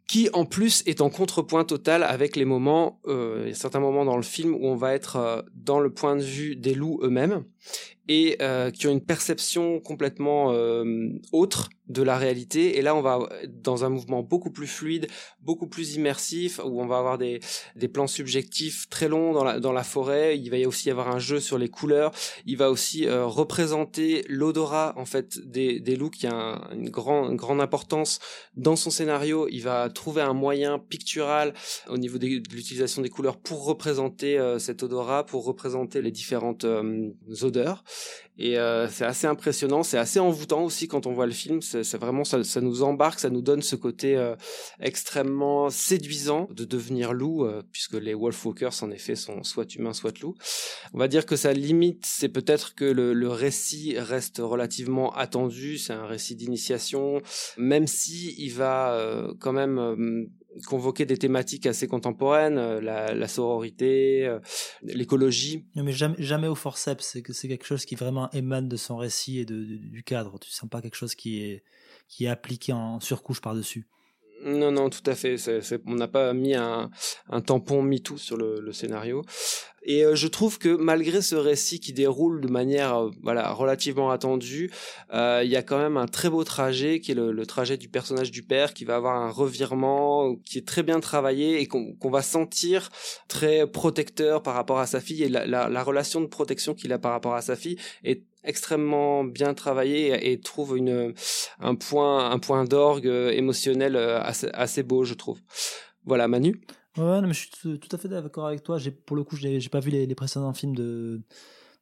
[0.10, 4.24] qui en plus est en contrepoint total avec les moments, euh, certains moments dans le
[4.24, 7.43] film où on va être euh, dans le point de vue des loups eux-mêmes
[8.07, 10.51] et euh, qui ont une perception complètement
[11.32, 12.78] autre de la réalité.
[12.78, 15.08] Et là, on va dans un mouvement beaucoup plus fluide,
[15.42, 17.40] beaucoup plus immersif, où on va avoir des,
[17.76, 20.38] des plans subjectifs très longs dans la, dans la forêt.
[20.38, 22.12] Il va y aussi avoir un jeu sur les couleurs.
[22.46, 26.90] Il va aussi euh, représenter l'odorat en fait des, des loups qui a un- une,
[26.90, 28.20] grand, une grande importance
[28.56, 29.48] dans son scénario.
[29.50, 31.54] Il va trouver un moyen pictural
[31.90, 36.66] au niveau de l'utilisation des couleurs pour représenter euh, cet odorat, pour représenter les différentes
[36.66, 37.10] euh,
[37.42, 37.84] odeurs.
[38.42, 38.56] Et
[38.90, 41.62] c'est assez impressionnant, c'est assez envoûtant aussi quand on voit le film.
[41.84, 44.36] C'est vraiment ça, ça nous embarque, ça nous donne ce côté euh,
[44.80, 50.19] extrêmement séduisant de devenir loup, euh, puisque les Wolfwalkers en effet sont soit humains, soit
[50.19, 50.36] loups.
[50.93, 55.77] On va dire que sa limite, c'est peut-être que le, récit reste relativement attendu.
[55.77, 57.21] C'est un récit d'initiation,
[57.57, 60.30] même si il va euh, quand même
[60.66, 64.39] convoquer des thématiques assez contemporaines, euh, la, sororité, euh,
[64.82, 65.66] l'écologie.
[65.76, 67.06] Mais jamais, jamais au forceps.
[67.06, 70.39] C'est que c'est quelque chose qui vraiment émane de son récit et de- du cadre.
[70.39, 71.64] Tu sens pas quelque chose qui est
[72.08, 73.88] qui est appliqué en surcouche par dessus.
[74.44, 75.36] Non, non, tout à fait.
[75.86, 76.90] On n'a pas mis un,
[77.30, 79.24] un tampon MeToo sur le, scénario.
[79.84, 84.12] Et euh, je trouve que malgré ce récit qui déroule de manière euh, voilà relativement
[84.12, 84.72] attendue,
[85.14, 87.88] euh, il y a quand même un très beau trajet qui est le, trajet du
[87.90, 92.10] personnage du père qui va avoir un revirement qui est très bien travaillé et qu'on
[92.10, 92.90] va sentir
[93.30, 97.14] très protecteur par rapport à sa fille et la relation de protection qu'il a par
[97.14, 101.14] rapport à sa fille est extrêmement bien travaillée et, trouve une
[101.60, 105.40] un point un point d'orgue euh, émotionnel euh, assez, assez beau je trouve.
[106.06, 106.62] Voilà Manu.
[106.98, 108.78] Ouais, non, je suis tout, à fait d'accord avec toi.
[109.06, 111.22] Pour le coup, j'ai, j'ai pas vu les, précédents films de,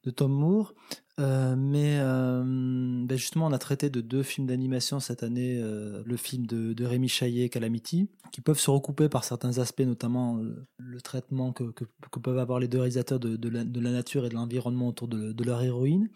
[0.04, 0.74] de Tom Moore.
[1.18, 6.46] Euh, mais ben justement, on a traité de deux films d'animation cette année, le film
[6.46, 10.40] de, de Rémi Chaillet, Calamity, qui peuvent se recouper par certains aspects, notamment
[10.76, 11.84] le, traitement que, que,
[12.20, 15.62] peuvent avoir les deux réalisateurs de, de, la, nature et de l'environnement autour de leur
[15.62, 16.10] héroïne.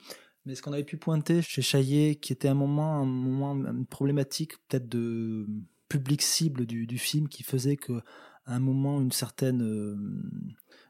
[0.44, 3.86] Mais ce qu'on avait pu pointer chez Chaillet, qui était un moment, un moment une
[3.86, 5.46] problématique peut-être de
[5.88, 8.00] public cible du, film, qui faisait que
[8.44, 9.94] à un moment une certaine euh,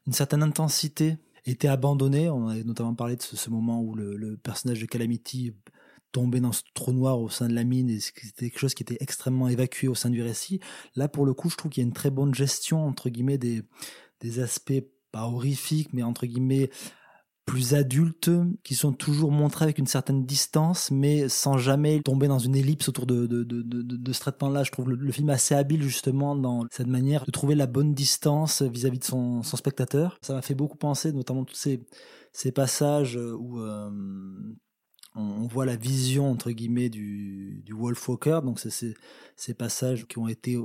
[0.06, 2.30] une certaine intensité était abandonnée.
[2.30, 5.52] On avait notamment parlé de ce, ce moment où le, le personnage de Calamity
[6.12, 8.82] tombait dans ce trou noir au sein de la mine et c'était quelque chose qui
[8.82, 10.60] était extrêmement évacué au sein du récit.
[10.94, 13.38] Là, pour le coup, je trouve qu'il y a une très bonne gestion entre guillemets
[13.38, 13.62] des
[14.20, 16.70] des aspects pas horrifiques, mais entre guillemets
[17.44, 18.30] plus adultes,
[18.62, 22.88] qui sont toujours montrés avec une certaine distance, mais sans jamais tomber dans une ellipse
[22.88, 24.62] autour de, de, de, de, de ce traitement-là.
[24.62, 28.62] Je trouve le, film assez habile justement dans cette manière de trouver la bonne distance
[28.62, 30.18] vis-à-vis de son, spectateur.
[30.22, 31.82] Ça m'a fait beaucoup penser, notamment tous ces,
[32.32, 33.90] ces passages où euh,
[35.16, 38.40] on, voit la vision entre guillemets du, du Wolfwalker.
[38.44, 38.94] Donc c'est ces,
[39.36, 40.56] ces passages qui ont été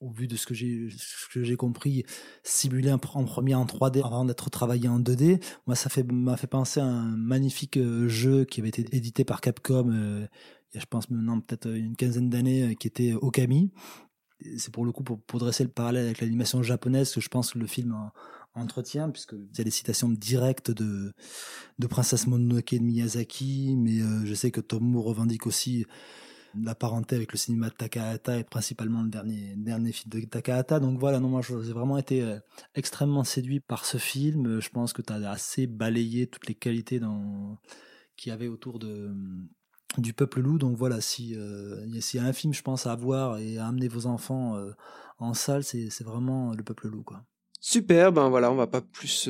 [0.00, 2.04] au vu de ce que j'ai compris
[2.42, 6.80] simulé en, premier en 3D avant d'être travaillé en 2D moi ça m'a fait penser
[6.80, 10.26] à un magnifique euh, jeu qui avait été édité par Capcom euh,
[10.74, 13.70] il y a je pense maintenant peut-être une quinzaine d'années euh, qui était Okami.
[14.58, 17.58] C'est pour le coup pour, dresser le parallèle avec l'animation japonaise que je pense que
[17.58, 18.12] le film en,
[18.60, 21.12] entretient puisque il y a des citations directes de
[21.78, 25.86] de Princesse Mononoke de Miyazaki mais euh, je sais que Tom Moore revendique aussi
[26.62, 30.80] la parenté avec le cinéma de Takahata et principalement le dernier, dernier film de Takahata.
[30.80, 32.38] Donc voilà, non, moi j'ai vraiment été euh,
[32.74, 34.46] extrêmement séduit par ce film.
[34.46, 37.58] Euh, Je pense que tu as assez balayé toutes les qualités dans...
[38.16, 39.10] qu'il y avait autour de
[39.98, 40.58] du peuple loup.
[40.58, 43.68] Donc voilà, si euh, s'il y a un film, je pense, à voir et à
[43.68, 44.72] amener vos enfants euh,
[45.18, 47.24] en salle, c'est vraiment le peuple loup, quoi.
[47.60, 49.28] Super, ben voilà, on va pas plus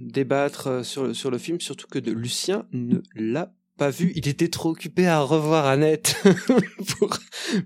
[0.00, 4.12] débattre sur, le- sur le film, surtout que de Lucien ne l'a pas vu.
[4.14, 6.22] Il était trop occupé à revoir Annette
[6.98, 7.18] pour,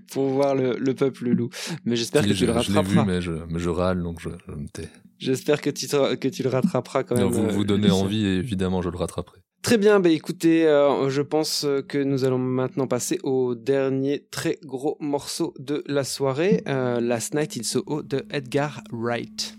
[0.09, 1.49] pour voir le, le peuple loup.
[1.83, 3.03] Mais j'espère que tu le je l'ai vu, rattraperas.
[3.03, 4.87] mais je, mais je râle, donc je, je me tais.
[5.19, 7.25] J'espère que tu, que tu le rattraperas quand même.
[7.25, 9.39] Non, vous euh, vous donnez envie et évidemment je le rattraperai.
[9.61, 14.57] Très bien, bah écoutez, euh, je pense que nous allons maintenant passer au dernier très
[14.63, 19.57] gros morceau de la soirée, euh, Last Night in Soho de Edgar Wright.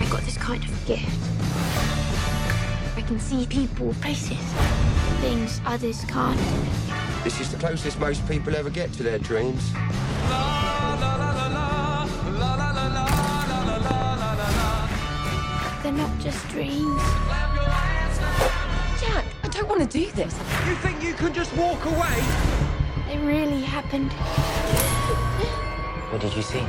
[0.00, 1.39] I got this kind of gift.
[3.10, 4.38] I can see people, places,
[5.20, 6.38] things others can't.
[7.24, 9.72] This is the closest most people ever get to their dreams.
[15.82, 17.02] They're not just dreams.
[19.00, 20.32] Jack, I don't want to do this.
[20.68, 22.22] You think you can just walk away?
[23.10, 24.12] It really happened.
[26.12, 26.64] What did you see?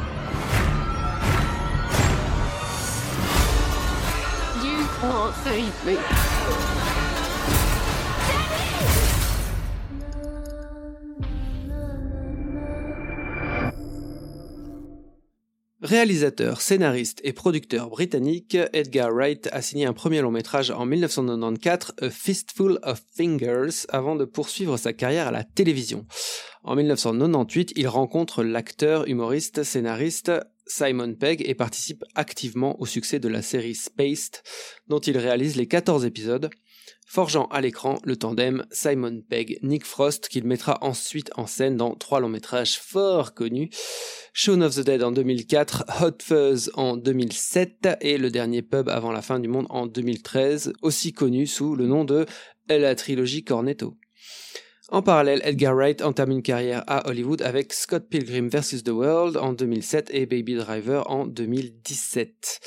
[15.82, 21.95] Réalisateur, scénariste et producteur britannique, Edgar Wright a signé un premier long métrage en 1994,
[21.99, 26.06] A Fistful of Fingers, avant de poursuivre sa carrière à la télévision.
[26.64, 30.32] En 1998, il rencontre l'acteur, humoriste, scénariste
[30.72, 34.41] Simon Pegg et participe activement au succès de la série Spaced,
[34.88, 36.49] dont il réalise les 14 épisodes,
[37.05, 42.22] forgeant à l'écran le tandem Simon Pegg-Nick Frost qu'il mettra ensuite en scène dans trois
[42.22, 43.69] longs métrages fort connus,
[44.34, 49.11] Shaun of the Dead en 2004, Hot Fuzz en 2007 et le dernier pub avant
[49.11, 52.26] la fin du monde en 2013, aussi connu sous le nom de
[52.69, 53.97] la trilogie Cornetto.
[54.92, 58.84] En parallèle, Edgar Wright entame une carrière à Hollywood avec Scott Pilgrim vs.
[58.84, 62.60] The World en 2007 et Baby Driver en 2017.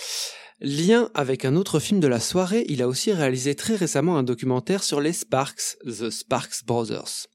[0.63, 4.23] Lien avec un autre film de la soirée, il a aussi réalisé très récemment un
[4.23, 7.27] documentaire sur les Sparks, The Sparks Brothers.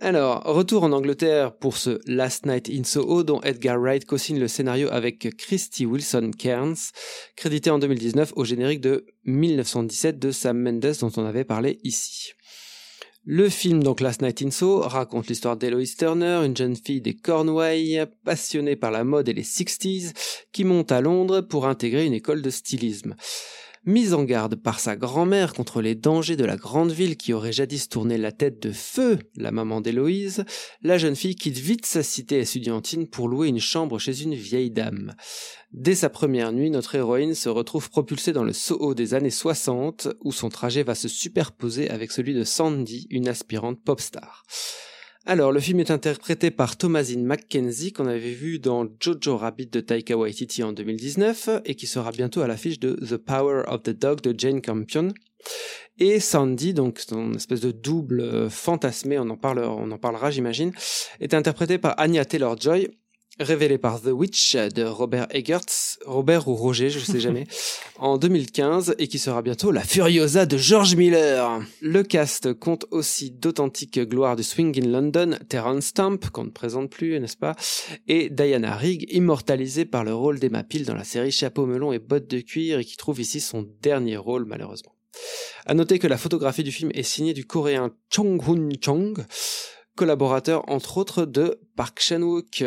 [0.00, 4.48] Alors, retour en Angleterre pour ce Last Night in Soho dont Edgar Wright co-signe le
[4.48, 6.90] scénario avec Christy Wilson Cairns,
[7.36, 12.32] crédité en 2019 au générique de 1917 de Sam Mendes dont on avait parlé ici.
[13.24, 17.14] Le film, donc Last Night in Soho, raconte l'histoire d'Eloise Turner, une jeune fille des
[17.14, 20.12] Cornouailles, passionnée par la mode et les 60s,
[20.50, 23.14] qui monte à Londres pour intégrer une école de stylisme.
[23.84, 27.52] Mise en garde par sa grand-mère contre les dangers de la grande ville qui aurait
[27.52, 30.44] jadis tourné la tête de feu la maman d'Héloïse,
[30.82, 34.70] la jeune fille quitte vite sa cité estudiantine pour louer une chambre chez une vieille
[34.70, 35.16] dame.
[35.72, 40.06] Dès sa première nuit, notre héroïne se retrouve propulsée dans le Soho des années 60,
[40.20, 44.44] où son trajet va se superposer avec celui de Sandy, une aspirante pop star.
[45.24, 49.78] Alors, le film est interprété par Thomasine McKenzie, qu'on avait vu dans Jojo Rabbit de
[49.78, 53.90] Taika Waititi en 2019, et qui sera bientôt à l'affiche de The Power of the
[53.90, 55.12] Dog de Jane Campion.
[55.98, 60.32] Et Sandy, donc son espèce de double euh, fantasmé, on en, parle, on en parlera
[60.32, 60.72] j'imagine,
[61.20, 62.88] est interprété par Anya Taylor-Joy,
[63.40, 67.46] révélée par The Witch de Robert Egertz, Robert ou Roger, je sais jamais,
[67.98, 71.60] en 2015 et qui sera bientôt la Furiosa de George Miller.
[71.80, 76.90] Le cast compte aussi d'authentiques gloires du swing in London, Terrence Stamp, qu'on ne présente
[76.90, 77.56] plus, n'est-ce pas,
[78.08, 81.98] et Diana Rigg, immortalisée par le rôle d'Emma Peel dans la série Chapeau melon et
[81.98, 84.94] bottes de cuir et qui trouve ici son dernier rôle malheureusement.
[85.66, 89.24] À noter que la photographie du film est signée du coréen Chong Hun Chong,
[89.96, 92.64] collaborateur entre autres de Park Chan-wook.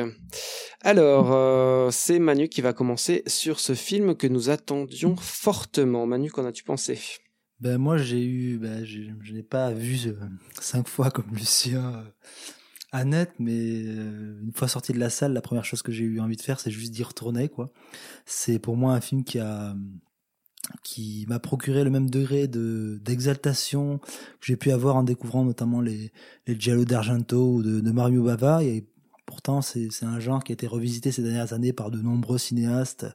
[0.82, 6.06] Alors, euh, c'est Manu qui va commencer sur ce film que nous attendions fortement.
[6.06, 7.00] Manu, qu'en as-tu pensé?
[7.62, 10.14] Ben moi j'ai eu, ben, je, n'ai pas vu euh,
[10.60, 12.04] cinq fois comme Lucien euh,
[12.92, 16.36] Annette, mais une fois sorti de la salle, la première chose que j'ai eu envie
[16.36, 17.72] de faire, c'est juste d'y retourner quoi.
[18.26, 19.74] C'est pour moi un film qui a
[20.84, 24.05] qui m'a procuré le même degré de d'exaltation que
[24.41, 26.11] j'ai pu avoir en découvrant notamment les
[26.47, 28.63] les Giallo d'Argento ou de, Mario Bava.
[28.63, 28.86] Et
[29.26, 33.05] pourtant c'est un genre qui a été revisité ces dernières années par de nombreux cinéastes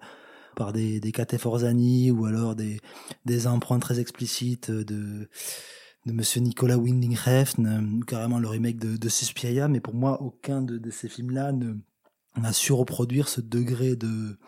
[0.57, 2.81] par des des Kate Forzani ou alors des
[3.25, 5.29] des empreintes très explicites de
[6.07, 10.63] de Monsieur Nicolas Winding Refn, carrément le remake de, de Suspiria, mais pour moi, aucun
[10.63, 11.75] de, de ces films-là ne
[12.37, 14.39] n'a su reproduire ce degré de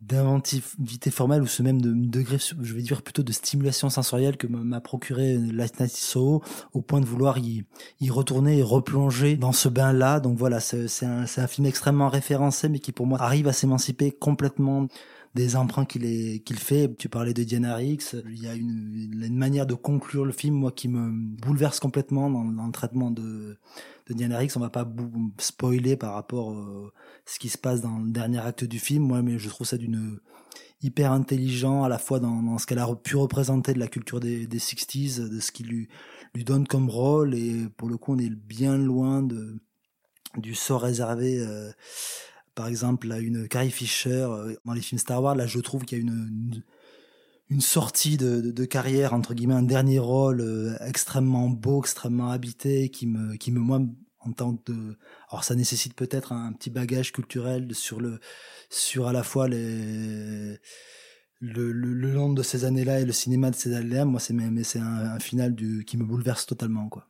[0.00, 4.46] d'inventivité formelle ou ce même de degré, je vais dire plutôt de stimulation sensorielle que
[4.46, 6.42] m'a procuré Last Night Soho,
[6.72, 7.64] au point de vouloir y,
[8.00, 10.20] y retourner et replonger dans ce bain-là.
[10.20, 14.10] Donc voilà, c'est un, un film extrêmement référencé, mais qui pour moi arrive à s'émanciper
[14.10, 14.88] complètement
[15.34, 16.94] des emprunts qu'il qu'il fait.
[16.96, 18.02] Tu parlais de Diana Riggs.
[18.26, 21.10] Il y a une, une manière de conclure le film, moi, qui me
[21.40, 23.56] bouleverse complètement dans, le traitement de
[24.08, 24.52] de Diana Riggs.
[24.56, 24.88] On va pas
[25.38, 26.90] spoiler par rapport à
[27.26, 29.04] ce qui se passe dans le dernier acte du film.
[29.04, 30.18] Moi, mais je trouve ça d'une
[30.82, 34.20] hyper intelligent à la fois dans, dans ce qu'elle a pu représenter de la culture
[34.20, 35.88] des, des 60s, de ce qu'il lui,
[36.34, 37.34] lui donne comme rôle.
[37.34, 39.60] Et pour le coup, on est bien loin de,
[40.36, 41.70] du sort réservé, euh,
[42.60, 45.34] par exemple, à une Carrie Fisher euh, dans les films Star Wars.
[45.34, 46.62] Là, je trouve qu'il y a une,
[47.48, 53.06] une, sortie de, carrière, entre guillemets, un dernier rôle euh, extrêmement beau, extrêmement habité, qui
[53.06, 53.80] me, qui me, moi,
[54.18, 54.72] en tant que
[55.30, 58.20] alors ça nécessite peut-être un petit bagage culturel sur le
[58.68, 60.58] sur à la fois les
[61.40, 64.62] le, le, long de ces années-là et le cinéma de ces années-là moi c'est mais
[64.62, 67.08] c'est un, un, final du qui me bouleverse totalement quoi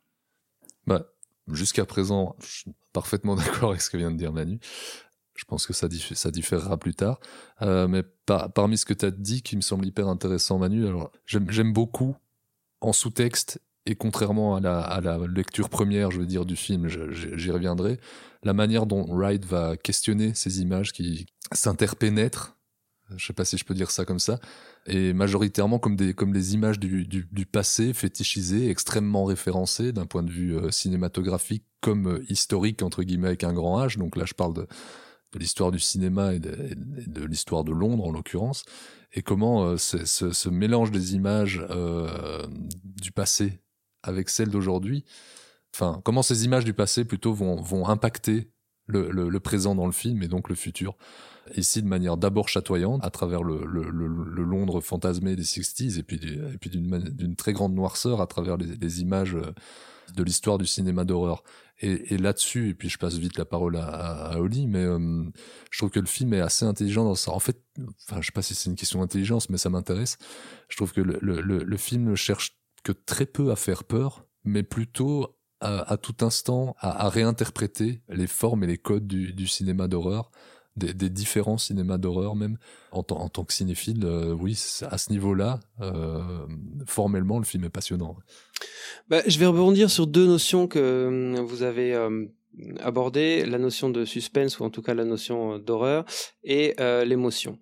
[0.86, 1.12] bah
[1.48, 4.61] jusqu'à présent je suis parfaitement d'accord avec ce que vient de dire Manu
[5.41, 7.18] je pense que ça, diffé ça différera plus tard
[7.62, 10.86] euh, mais par, parmi ce que tu as dit qui me semble hyper intéressant Manu
[11.26, 12.14] j'aime beaucoup
[12.80, 17.99] en sous-texte et contrairement à la, lecture première, je veux dire, du film, j'y reviendrai,
[18.43, 22.57] la manière dont Wright va questionner ces images qui s'interpénètrent,
[23.16, 24.38] je sais pas si je peux dire ça comme ça,
[24.86, 30.70] et majoritairement comme des, images du passé fétichisées, extrêmement référencées d'un point de vue euh,
[30.70, 33.99] cinématographique comme euh, historique, entre guillemets, avec un grand H.
[33.99, 34.66] Donc là, je parle de,
[35.33, 38.64] de l'histoire du cinéma et de, l'histoire de Londres, en l'occurrence
[39.12, 42.47] et comment euh, ce, mélange des images euh,
[42.85, 43.61] du passé
[44.03, 45.05] avec celles d'aujourd'hui,
[45.74, 48.51] enfin, comment ces images du passé plutôt vont, vont impacter
[48.87, 50.97] le, le, présent dans le film et donc le futur.
[51.57, 53.85] Ici, de manière d'abord chatoyante, à travers le, le,
[54.43, 59.37] Londres fantasmé des 60s et puis, d'une très grande noirceur à travers les, les images
[60.15, 61.43] de l'histoire du cinéma d'horreur.
[61.83, 65.25] Et, là-dessus, et puis je passe vite la parole à, Oli, mais euh,
[65.71, 67.33] je trouve que le film est assez intelligent dans ça.
[67.33, 67.63] En fait,
[68.07, 70.19] enfin, je sais pas si c'est une question d'intelligence, mais ça m'intéresse.
[70.69, 74.27] Je trouve que le, le, le, film ne cherche que très peu à faire peur,
[74.45, 80.31] mais plutôt à, tout instant à, réinterpréter les formes et les codes du cinéma d'horreur.
[80.77, 82.57] Des, des, différents cinémas d'horreur même.
[82.93, 84.59] En, en, tant que cinéphile euh, oui
[84.89, 86.47] à ce niveau là euh,
[86.87, 88.16] formellement le film est passionnant.
[89.09, 91.95] Bah, je vais rebondir sur deux notions que vous avez
[92.59, 96.05] euh, abordées, la notion de suspense ou en tout cas la notion d'horreur
[96.42, 97.59] et euh, l'émotion.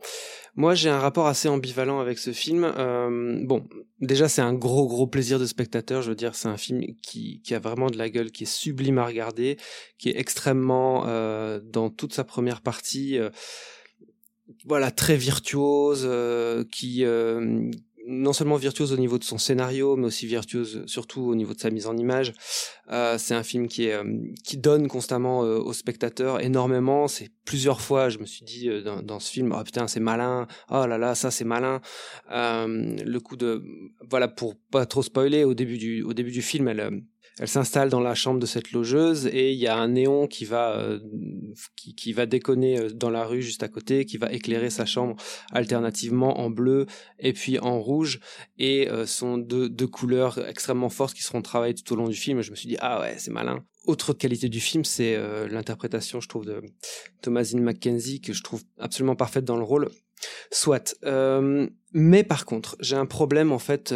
[0.58, 2.64] Moi, j'ai un rapport assez ambivalent avec ce film.
[2.64, 3.68] Euh, bon,
[4.00, 6.02] déjà, c'est un gros, gros plaisir de spectateur.
[6.02, 8.52] Je veux dire, c'est un film qui, qui a vraiment de la gueule, qui est
[8.52, 9.56] sublime à regarder,
[9.98, 13.30] qui est extrêmement, euh, dans toute sa première partie, euh,
[14.64, 17.70] voilà, très virtuose, euh, qui, euh,
[18.08, 21.60] non seulement virtuose au niveau de son scénario, mais aussi virtuose surtout au niveau de
[21.60, 22.32] sa mise en image.
[22.90, 24.04] Euh, c'est un film qui est euh,
[24.44, 27.06] qui donne constamment euh, au spectateur énormément.
[27.06, 30.46] C'est plusieurs fois, je me suis dit dans, dans, ce film, oh putain c'est malin,
[30.70, 31.80] oh là là ça c'est malin.
[32.30, 33.62] Le coup de
[34.08, 37.02] voilà pour pas trop spoiler au début du au début du film, elle
[37.38, 40.44] elle s'installe dans la chambre de cette logeuse et il y a un néon qui
[40.44, 40.98] va euh,
[41.76, 45.16] qui, qui, va déconner dans la rue juste à côté, qui va éclairer sa chambre
[45.52, 46.86] alternativement en bleu
[47.18, 48.20] et puis en rouge
[48.58, 52.16] et euh, sont deux, deux couleurs extrêmement fortes qui seront travaillées tout au long du
[52.16, 52.42] film.
[52.42, 53.64] Je me suis dit ah ouais c'est malin.
[53.86, 56.60] Autre qualité du film, c'est euh, l'interprétation, je trouve, de
[57.22, 59.88] Thomasine McKenzie que je trouve absolument parfaite dans le rôle.
[60.50, 63.94] Soit, euh, mais par contre, j'ai un problème en fait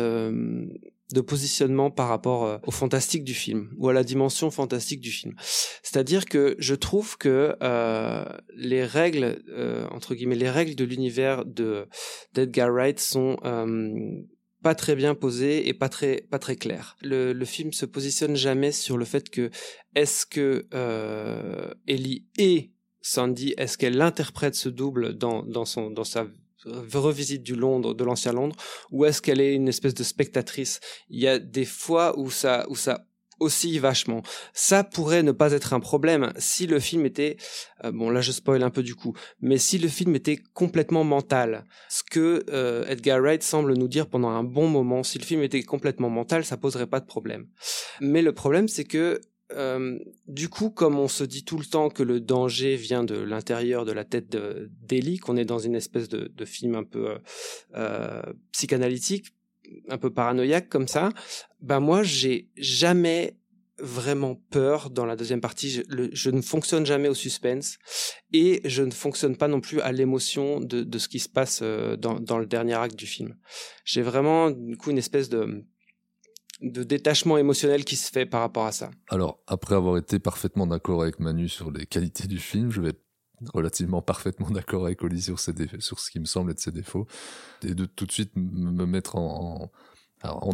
[1.13, 5.11] de positionnement par rapport euh, au fantastique du film ou à la dimension fantastique du
[5.11, 5.35] film.
[5.83, 11.45] C'est-à-dire que je trouve que euh, les règles euh, entre guillemets les règles de l'univers
[11.45, 11.87] de
[12.35, 13.91] d'Edgar Wright sont euh,
[14.63, 16.97] pas très bien posées et pas très pas très claires.
[17.03, 19.51] Le, le film se positionne jamais sur le fait que
[19.95, 26.05] est-ce que euh, Ellie et Sandy, est-ce qu'elle interprète ce double dans dans son dans
[26.05, 26.27] sa
[26.67, 28.57] revisite du Londres, de l'ancien Londres,
[28.91, 30.81] ou est-ce qu'elle est une espèce de spectatrice?
[31.09, 33.07] Il y a des fois où ça, où ça
[33.43, 34.23] oscille vachement.
[34.55, 37.37] Ça pourrait ne pas être un problème si le film était,
[37.85, 41.05] euh, bon là je spoil un peu du coup, mais si le film était complètement
[41.05, 45.25] mental, ce que euh, Edgar Wright semble nous dire pendant un bon moment, si le
[45.25, 47.49] film était complètement mental, ça poserait pas de problème.
[48.01, 49.21] Mais le problème c'est que
[49.57, 53.15] euh, du coup, comme on se dit tout le temps que le danger vient de
[53.15, 54.37] l'intérieur de la tête
[54.83, 57.19] d'Ellie, qu'on est dans une espèce de, film un peu
[57.75, 58.23] euh,
[58.53, 59.27] psychanalytique,
[59.89, 61.11] un peu paranoïaque comme ça,
[61.61, 63.37] ben moi j'ai jamais
[63.79, 65.83] vraiment peur dans la deuxième partie.
[66.13, 67.79] Je, ne fonctionne jamais au suspense
[68.33, 71.97] et je ne fonctionne pas non plus à l'émotion de, ce qui se passe euh,
[71.97, 73.37] dans, dans le dernier acte du film.
[73.85, 75.65] J'ai vraiment du coup une espèce de
[76.63, 78.91] de détachement émotionnel qui se fait par rapport à ça.
[79.09, 82.91] Alors, après avoir été parfaitement d'accord avec Manu sur les qualités du film, je vais
[82.91, 83.03] être
[83.53, 87.07] relativement parfaitement d'accord avec Oli sur, ses sur ce qui me semble être ses défauts.
[87.65, 89.71] Et de tout de suite me mettre en,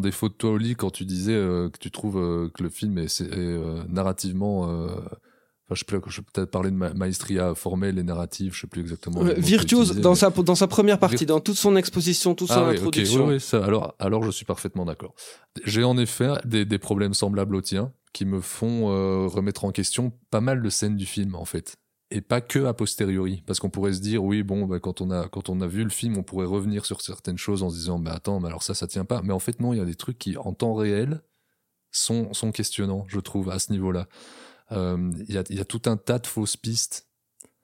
[0.00, 2.98] défaut de toi, Oli, quand tu disais euh, que tu trouves euh, que le film
[2.98, 4.88] est, euh, narrativement...
[5.70, 8.66] Enfin, je peux, je peux peut-être parler de ma, maestria formelle et narrative, je sais
[8.66, 9.22] plus exactement.
[9.22, 12.54] Euh, virtuose dans mais- sa dans sa première partie, dans toute son exposition, toute son
[12.54, 13.26] ah oui, ok, introduction.
[13.26, 15.14] oui, oui, ça, alors, alors je suis parfaitement d'accord.
[15.64, 19.70] J'ai en effet des, des problèmes semblables aux tiens qui me font euh, remettre en
[19.70, 21.76] question pas mal de scènes du film en fait.
[22.10, 25.10] Et pas que a posteriori, parce qu'on pourrait se dire oui bon bah, quand on
[25.10, 27.74] a quand on a vu le film on pourrait revenir sur certaines choses en se
[27.74, 29.82] disant mais attends mais alors ça ça tient pas mais en fait non il y
[29.82, 31.20] a des trucs qui en temps réel
[31.90, 34.00] sont sont questionnants je trouve à ce niveau-là.
[34.00, 34.04] Euh,
[34.70, 37.08] Il y a il y a tout un tas de fausses pistes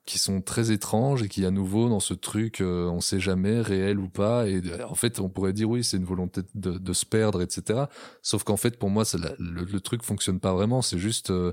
[0.06, 3.60] qui sont très étranges et qui à nouveau dans ce truc euh, on sait jamais
[3.60, 4.46] réel ou pas.
[4.46, 7.84] Et euh, en fait on pourrait dire oui c'est une volonté de, se perdre etc
[8.22, 9.04] sauf qu'en fait pour moi
[9.38, 10.82] le, le truc fonctionne pas vraiment.
[10.82, 11.52] C'est juste euh,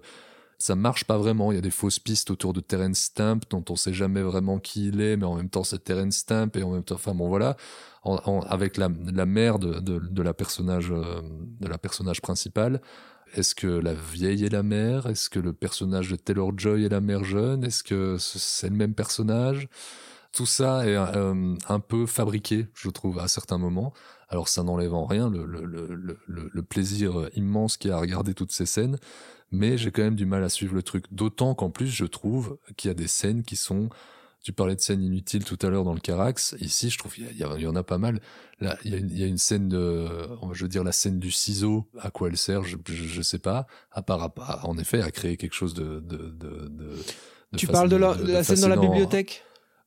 [0.60, 1.52] ça marche pas vraiment.
[1.52, 4.60] Il y a des fausses pistes autour de Terence Stamp dont on sait jamais vraiment
[4.60, 7.16] qui il est mais en même temps c'est Terence Stamp et en même temps enfin
[7.16, 7.56] bon voilà.
[8.50, 11.22] Avec la, la mère de, la personnage euh,
[11.60, 12.82] de la personnage principale
[13.36, 15.08] est-ce que la vieille est la mère?
[15.08, 17.64] Est-ce que le personnage de Taylor Joy est la mère jeune?
[17.64, 19.68] Est-ce que ce- c'est le même personnage?
[20.34, 23.94] Tout ça est euh, un peu fabriqué, je trouve, à certains moments.
[24.30, 28.54] Alors ça n'enlève en rien le, le, plaisir immense qu'il y a à regarder toutes
[28.54, 28.98] ces scènes,
[29.52, 31.06] mais j'ai quand même du mal à suivre le truc.
[31.12, 33.90] D'autant qu'en plus, je trouve qu'il y a des scènes qui sont...
[34.44, 36.56] Tu parlais de scènes inutiles tout à l'heure dans le Carax.
[36.60, 38.20] Ici, je trouve qu'il y, en a pas mal.
[38.60, 40.08] Là, il y a une, il y a une scène de,
[40.54, 41.88] je veux dire, la scène du ciseau.
[42.00, 43.68] À quoi elle sert, je, je, je sais pas.
[43.92, 46.00] À part, à- en effet, à créer quelque chose de.
[46.00, 46.96] de, de, de-
[47.56, 49.44] Tu parles de la, scène dans la bibliothèque?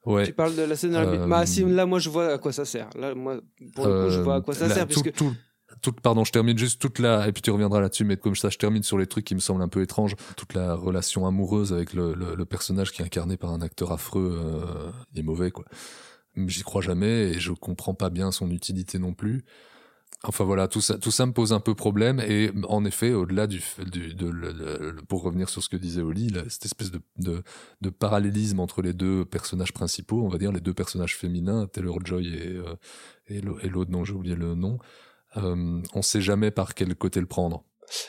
[0.07, 0.25] Ouais.
[0.27, 2.35] Tu parles de la scène dans la Euh, bibliothèque Bah si, là moi je vois
[2.35, 2.91] à quoi ça sert.
[2.95, 3.41] Là moi
[3.75, 5.35] pour le coup je vois à quoi ça Euh, sert tout- puisque tout-
[5.93, 8.59] pardon, je termine juste toute la et puis tu reviendras là-dessus, mais comme ça, je
[8.59, 10.14] termine sur les trucs qui me semblent un peu étranges.
[10.37, 14.91] Toute la relation amoureuse avec le, personnage qui est incarné par un acteur affreux, euh,
[15.12, 15.64] il est mauvais quoi.
[16.37, 19.45] J'y crois jamais et je comprends pas bien son utilité non plus.
[20.26, 23.47] Enfin voilà, tout ça, tout ça me pose un peu problème et en effet, au-delà
[23.47, 23.62] du,
[25.07, 27.43] pour revenir sur ce que disait Oli, cette espèce de,
[27.91, 32.28] parallélisme entre les deux personnages principaux, on va dire les deux personnages féminins, Taylor Joy
[32.28, 32.57] et,
[33.37, 34.78] euh, l'autre dont j'ai oublié le nom,
[35.37, 37.64] euh, on sait jamais par quel côté le prendre.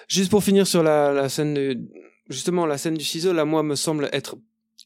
[0.08, 1.80] Juste pour finir sur la, la scène, de-
[2.30, 4.36] justement la scène du ciseau, là moi me semble être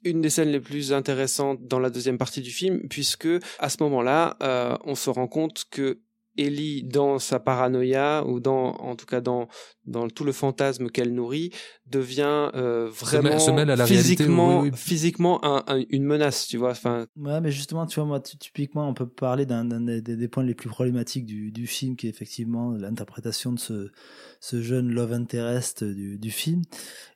[0.04, 3.28] une des scènes les plus intéressantes dans la deuxième partie du film, puisque
[3.60, 6.00] à ce moment-là, euh, on se rend compte que
[6.38, 9.48] Ellie, dans sa paranoïa ou dans, en tout cas dans
[9.86, 11.52] dans tout le fantasme qu'elle nourrit,
[11.88, 14.78] devient euh, Se mêle- vraiment se mêle à la réalité, physiquement, oui, oui.
[14.78, 16.72] physiquement un- un- une menace, tu vois.
[16.72, 20.02] Enfin, Ouais, mais justement, tu vois, moi, ty- typiquement, on peut parler d'un d'un des,
[20.02, 23.92] des points les plus problématiques du, du film, qui est effectivement l'interprétation de ce,
[24.40, 26.62] ce jeune love interest du, du film.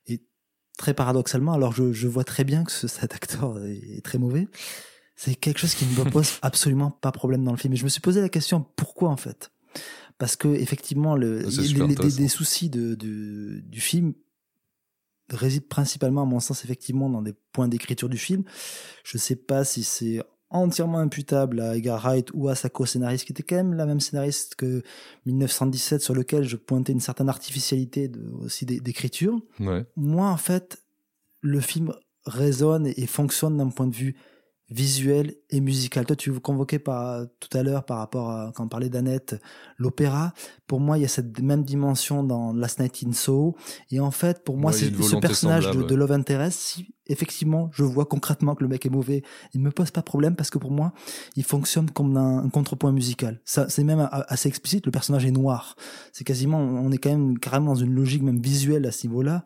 [0.08, 0.24] Et
[0.78, 4.18] très paradoxalement, alors je, je vois très bien que ce, cet acteur est, est très
[4.18, 4.48] mauvais,
[5.16, 7.74] c'est quelque chose qui ne me pose absolument pas problème dans le film.
[7.74, 9.52] Et je me suis posé la question, pourquoi en fait?
[10.18, 14.14] Parce que effectivement, le, C'est les- les- soucis de, de- du film
[15.30, 18.44] réside principalement, à mon sens, effectivement, dans des points d'écriture du film.
[19.04, 23.32] Je sais pas si c'est entièrement imputable à Edgar Wright ou à sa co-scénariste, qui
[23.32, 24.84] était quand même la même scénariste que
[25.26, 29.40] 1917, sur lequel je pointais une certaine artificialité de, aussi d'é- d'écriture.
[29.60, 29.84] Ouais.
[29.96, 30.84] Moi, en fait,
[31.42, 31.92] le film
[32.26, 34.16] résonne et fonctionne d'un point de vue
[34.74, 36.06] visuel et musical.
[36.06, 39.40] Toi, tu vous convoquais par, tout à l'heure par rapport à, quand on parlait d'Annette,
[39.78, 40.34] l'opéra.
[40.66, 43.56] Pour moi, il y a cette même dimension dans Last Night in Soho.
[43.92, 45.94] Et en fait, pour moi, Ouais, c'est ce personnage de.
[45.94, 46.58] Love Interest.
[46.58, 50.06] Si effectivement, je vois concrètement que le mec est mauvais, il me pose pas de
[50.06, 50.94] problème parce que pour moi,
[51.36, 53.42] il fonctionne comme un, un contrepoint musical.
[53.46, 54.86] Ça, c'est même assez explicite.
[54.86, 55.76] Le personnage est noir.
[56.14, 59.44] C'est quasiment, on est quand même carrément dans une logique même visuelle à ce niveau-là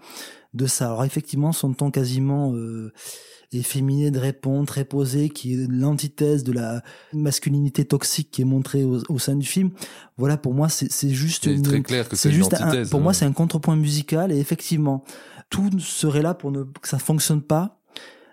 [0.54, 0.86] de ça.
[0.88, 2.94] Alors effectivement, son ton quasiment euh,
[3.52, 6.82] efféminé de répondre, très posé, qui est l'antithèse de la
[7.14, 9.72] masculinité toxique qui est montrée au, au sein du film.
[10.18, 13.12] Voilà, pour moi, c'est juste C'est une- très clair que c'est juste un- pour moi,
[13.12, 13.14] hein.
[13.14, 15.04] c'est un contrepoint musical et effectivement,
[15.50, 17.80] tout serait là pour ne, que ça fonctionne pas.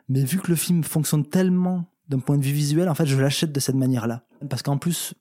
[0.08, 3.16] Mais vu que le film fonctionne tellement d'un point de vue visuel, en fait, je
[3.18, 4.26] l'achète de cette manière-là.
[4.50, 5.14] Parce qu'en plus,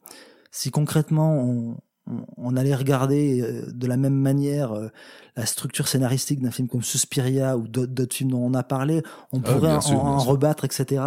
[0.51, 1.77] si concrètement on,
[2.07, 4.89] on, on allait regarder euh, de la même manière euh,
[5.35, 9.01] la structure scénaristique d'un film comme Suspiria ou d'autres films dont on a parlé,
[9.31, 11.01] on Ah, pourrait en, en rebattre, etc.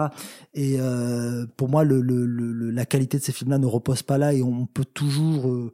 [0.54, 4.18] Et euh, pour moi, le, le, le- la qualité de ces films-là ne repose pas
[4.18, 5.72] là et on peut toujours euh,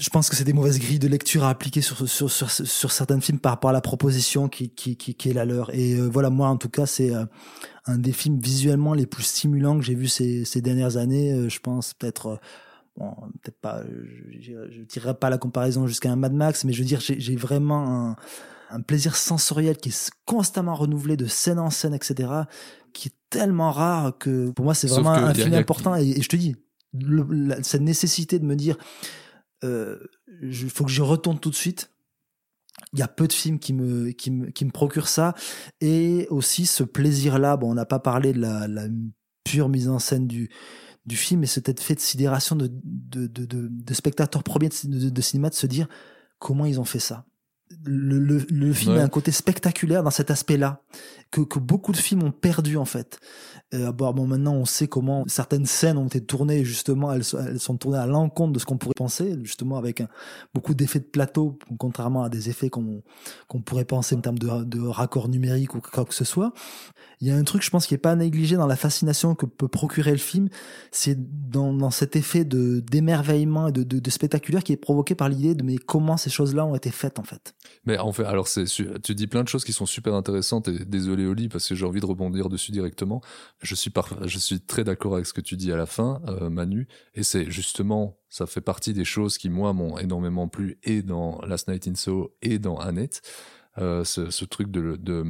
[0.00, 2.90] je pense que c'est des mauvaises grilles de lecture à appliquer sur sur sur, sur
[2.90, 5.72] certains films par rapport à la proposition qui qui qui, qui est la leur.
[5.72, 7.24] Et euh, voilà, moi en tout cas, c'est euh,
[7.86, 11.32] un des films visuellement les plus stimulants que j'ai vu ces ces dernières années.
[11.32, 12.40] Euh, je pense peut-être.
[13.00, 16.64] Euh, Bon, peut-être pas, je, je, je tirerai pas la comparaison jusqu'à un Mad Max,
[16.64, 18.16] mais je veux dire, j'ai vraiment un,
[18.70, 22.30] un plaisir sensoriel qui est constamment renouvelé de scène en scène, etc.,
[22.92, 25.96] qui est tellement rare que pour moi c'est vraiment un film important.
[25.96, 26.54] Et, et je te dis,
[26.92, 28.76] le- la- cette nécessité de me dire,
[29.64, 29.98] euh,
[30.42, 31.90] il faut que je retourne tout de suite.
[32.92, 35.34] Il y a peu de films qui me, qui me, qui me procurent ça.
[35.80, 38.86] Et aussi ce plaisir-là, bon, on n'a pas parlé de la, la
[39.44, 40.48] pure mise en scène du,
[41.06, 45.50] du film, mais cet effet de sidération de, de, de, de, spectateurs premiers de cinéma
[45.50, 45.86] de se dire
[46.38, 47.26] comment ils ont fait ça.
[47.86, 49.00] Le, le, le film Ouais.
[49.00, 50.82] a un côté spectaculaire dans cet aspect-là
[51.30, 53.18] que, que beaucoup de films ont perdu en fait.
[53.72, 57.58] Euh, bon, maintenant on sait comment certaines scènes ont été tournées justement, elles, sont- elles
[57.58, 60.08] sont tournées à l'encontre de ce qu'on pourrait penser, justement avec un,
[60.54, 63.02] beaucoup d'effets de plateau, contrairement à des effets qu'on
[63.48, 66.52] qu'on pourrait penser en termes de, de raccord numérique ou quoi que ce soit.
[67.20, 69.34] Il y a un truc, je pense, qui est pas à négliger dans la fascination
[69.34, 70.48] que peut procurer le film,
[70.92, 71.16] c'est
[71.50, 75.28] dans, dans cet effet de d'émerveillement et de, de, de spectaculaire qui est provoqué par
[75.28, 77.54] l'idée de mais comment ces choses-là ont été faites en fait.
[77.84, 80.84] Mais en fait, alors c'est, tu dis plein de choses qui sont super intéressantes et
[80.84, 83.20] désolé Oli parce que j'ai envie de rebondir dessus directement.
[83.62, 83.92] Je suis
[84.24, 87.22] je suis très d'accord avec ce que tu dis à la fin, euh, Manu, et
[87.22, 91.68] c'est justement, ça fait partie des choses qui moi m'ont énormément plu et dans Last
[91.68, 93.22] Night in Soho et dans Annette.
[93.78, 95.24] Euh, ce, truc de, de,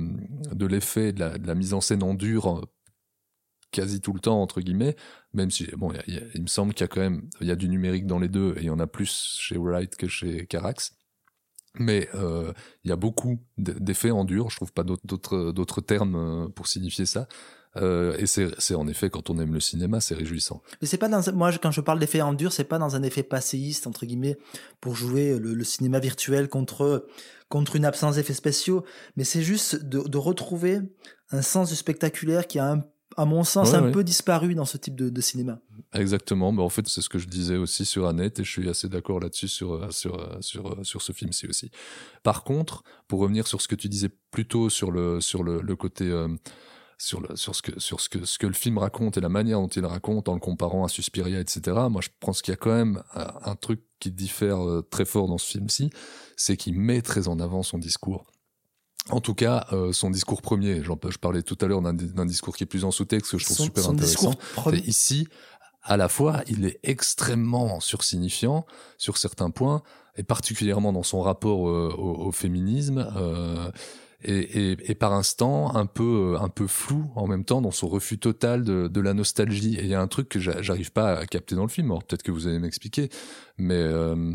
[0.52, 2.60] de l'effet de la, mise en scène en dur
[3.70, 4.96] quasi tout le temps entre guillemets
[5.32, 7.70] même si bon il me semble qu'il y a quand même il y a du
[7.70, 10.94] numérique dans les deux et il y en a plus chez Wright que chez Carax
[11.78, 12.52] mais euh,
[12.84, 14.50] il y a beaucoup d'effets en dur.
[14.50, 17.26] Je trouve pas d'autres- termes euh, pour signifier ça.
[17.76, 20.62] Euh, et c'est en effet quand on aime le cinéma c'est réjouissant.
[20.80, 23.02] Mais c'est pas dans moi quand je parle d'effet en dur, c'est pas dans un
[23.02, 24.36] effet passéiste entre guillemets
[24.80, 27.06] pour jouer le, le cinéma virtuel contre
[27.48, 28.84] contre une absence d'effets spéciaux,
[29.16, 30.78] mais c'est juste de, de retrouver
[31.32, 32.84] un sens du spectaculaire qui a un-
[33.16, 33.90] à mon sens Ouais, un ouais.
[33.92, 35.58] peu disparu dans ce type de, de cinéma.
[35.92, 38.68] Exactement, mais en fait c'est ce que je disais aussi sur Annette et je suis
[38.68, 41.70] assez d'accord là-dessus sur euh, sur euh, sur euh, sur ce film-ci aussi.
[42.22, 45.60] Par contre, pour revenir sur ce que tu disais plus tôt sur le sur le,
[45.60, 46.28] le côté euh,
[46.98, 49.28] sur le sur ce que sur ce que ce que le film raconte et la
[49.28, 51.76] manière dont il raconte en le comparant à Suspiria, etc.
[51.90, 55.04] Moi, je pense qu'il y a quand même un, un truc qui diffère euh, très
[55.04, 55.90] fort dans ce film-ci,
[56.36, 58.26] c'est qu'il met très en avant son discours.
[59.10, 60.82] En tout cas, euh, son discours premier.
[60.82, 63.44] J'en- je parlais tout à l'heure d'un discours qui est plus en sous-texte que je
[63.44, 64.30] trouve Son- super son intéressant.
[64.86, 65.28] ici,
[65.82, 68.64] à la fois, il est extrêmement sursignifiant
[68.96, 69.82] sur certains points,
[70.16, 73.70] et particulièrement dans son rapport euh, au, au féminisme, euh,
[74.22, 77.72] et, et, et par instant un peu euh, un peu flou en même temps dans
[77.72, 79.74] son refus total de, de la nostalgie.
[79.76, 81.90] Et il y a un truc que j'a- j'arrive pas à capter dans le film.
[81.90, 83.10] Alors peut-être que vous allez m'expliquer,
[83.58, 84.32] mais euh,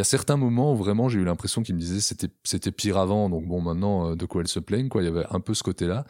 [0.00, 2.72] il y a certains moments où vraiment j'ai eu l'impression qu'il me disait c'était c'était
[2.72, 5.02] pire avant, donc bon maintenant euh, de quoi elle se plaigne quoi.
[5.02, 6.06] Il y avait un peu ce côté-là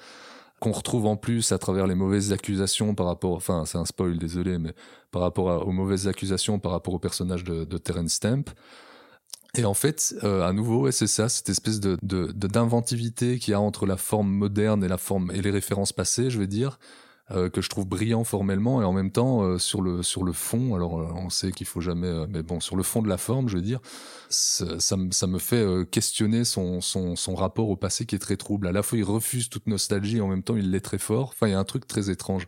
[0.60, 4.16] qu'on retrouve en plus à travers les mauvaises accusations par rapport, enfin c'est un spoil
[4.16, 4.74] désolé, mais
[5.10, 8.44] par rapport aux mauvaises accusations par rapport au personnage de, Terence Stamp.
[9.56, 13.40] Et en fait, euh, à nouveau, ouais, c'est ça, cette espèce de de- de- d'inventivité
[13.40, 16.38] qu'il y a entre la forme moderne et la forme et les références passées, je
[16.38, 16.78] vais dire,
[17.48, 20.74] que je trouve brillant formellement et en même temps euh, sur le sur le fond.
[20.74, 23.18] Alors euh, on sait qu'il faut jamais, euh, mais bon, sur le fond de la
[23.18, 23.80] forme, je veux dire,
[24.28, 28.14] ça, ça me ça me fait euh, questionner son son son rapport au passé qui
[28.16, 28.66] est très trouble.
[28.66, 31.30] À la fois, il refuse toute nostalgie, et en même temps, il l'est très fort.
[31.32, 32.46] Enfin, il y a un truc très étrange.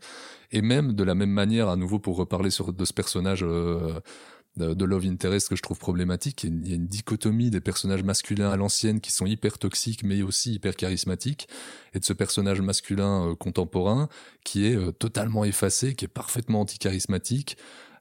[0.53, 3.43] Et même de la même manière, à nouveau pour reparler sur de ce personnage.
[3.43, 4.01] euh,
[4.57, 6.45] de Love Interest que je trouve problématique.
[6.45, 10.23] Il y a une- dichotomie des personnages masculins à l'ancienne qui sont hyper toxiques mais
[10.23, 11.49] aussi hyper charismatiques
[11.95, 14.09] et de ce personnage masculin euh, contemporain
[14.45, 17.57] qui est euh, totalement effacé, qui est parfaitement anti-charismatique,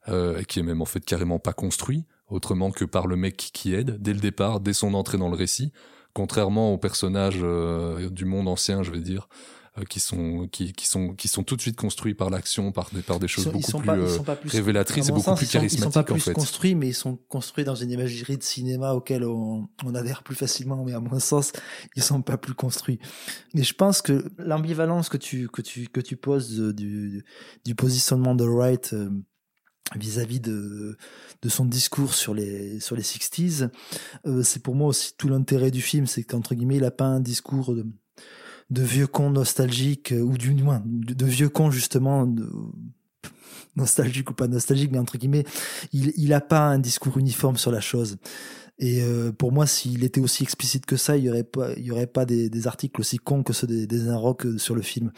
[0.10, 3.38] euh, et qui est même en fait carrément pas construit, autrement que par le mec
[3.38, 5.72] qui aide dès le départ, dès son entrée dans le récit,
[6.14, 9.30] contrairement aux personnages euh, du monde ancien, je vais dire,
[9.78, 12.90] euh, qui sont qui, qui sont qui sont tout de suite construits par l'action, par
[12.92, 15.50] des par des choses sont- beaucoup plus, pas- euh, révélatrices et beaucoup sens, plus ils
[15.50, 16.34] sont- charismatiques Ils sont pas en plus fait.
[16.34, 20.36] construits, mais ils sont construits dans une imagerie de cinéma auquel on, on adhère plus
[20.36, 20.84] facilement.
[20.84, 21.54] Mais à mon sens,
[21.96, 23.00] ils sont pas plus construits.
[23.54, 27.24] Mais je pense que l'ambivalence que tu que tu que tu poses de- du
[27.64, 29.10] du positionnement de Wright euh,
[29.96, 30.98] vis-à-vis de
[31.42, 33.70] de son discours sur les sur les 60s,
[34.26, 37.06] euh, c'est pour moi aussi tout l'intérêt du film, c'est qu'entre guillemets, il a pas
[37.06, 37.86] un discours de
[38.72, 42.50] de vieux con nostalgique euh, ou du moins de, vieux con justement de-
[43.76, 45.46] nostalgique ou pas nostalgique mais entre guillemets
[45.94, 48.18] il il a pas un discours uniforme sur la chose
[48.84, 51.84] Et euh, pour moi, s'il était aussi explicite que ça, il y aurait pas, il
[51.86, 54.74] y aurait pas des, des articles aussi cons que ceux des, des Inrocks euh, sur
[54.74, 55.12] le film.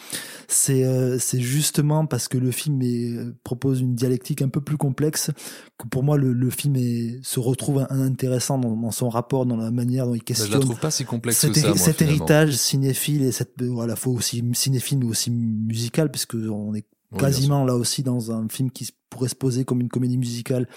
[0.50, 4.60] C'est euh, c'est justement parce que le film est, euh, propose une dialectique un peu
[4.60, 5.32] plus complexe
[5.78, 9.56] que pour moi le, le film est, se retrouve intéressant dans, dans son rapport, dans
[9.56, 10.52] la manière dont il je questionne.
[10.52, 13.70] la trouve pas si complexe cet, que ça, moi, cet héritage cinéphile et cette euh,
[13.70, 18.32] voilà, faut aussi cinéphile mais aussi musical puisque on est Oui, quasiment là aussi dans
[18.32, 20.68] un film qui pourrait se poser comme une comédie musicale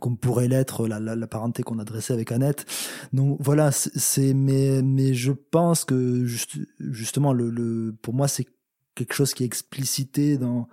[0.00, 2.64] comme pourrait l'être la, la, la parenté qu'on a dressée avec Annette.
[3.12, 8.46] Donc voilà, c'est- mais mais je pense que juste, justement le, le pour moi c'est
[8.94, 10.68] quelque chose qui est explicité dans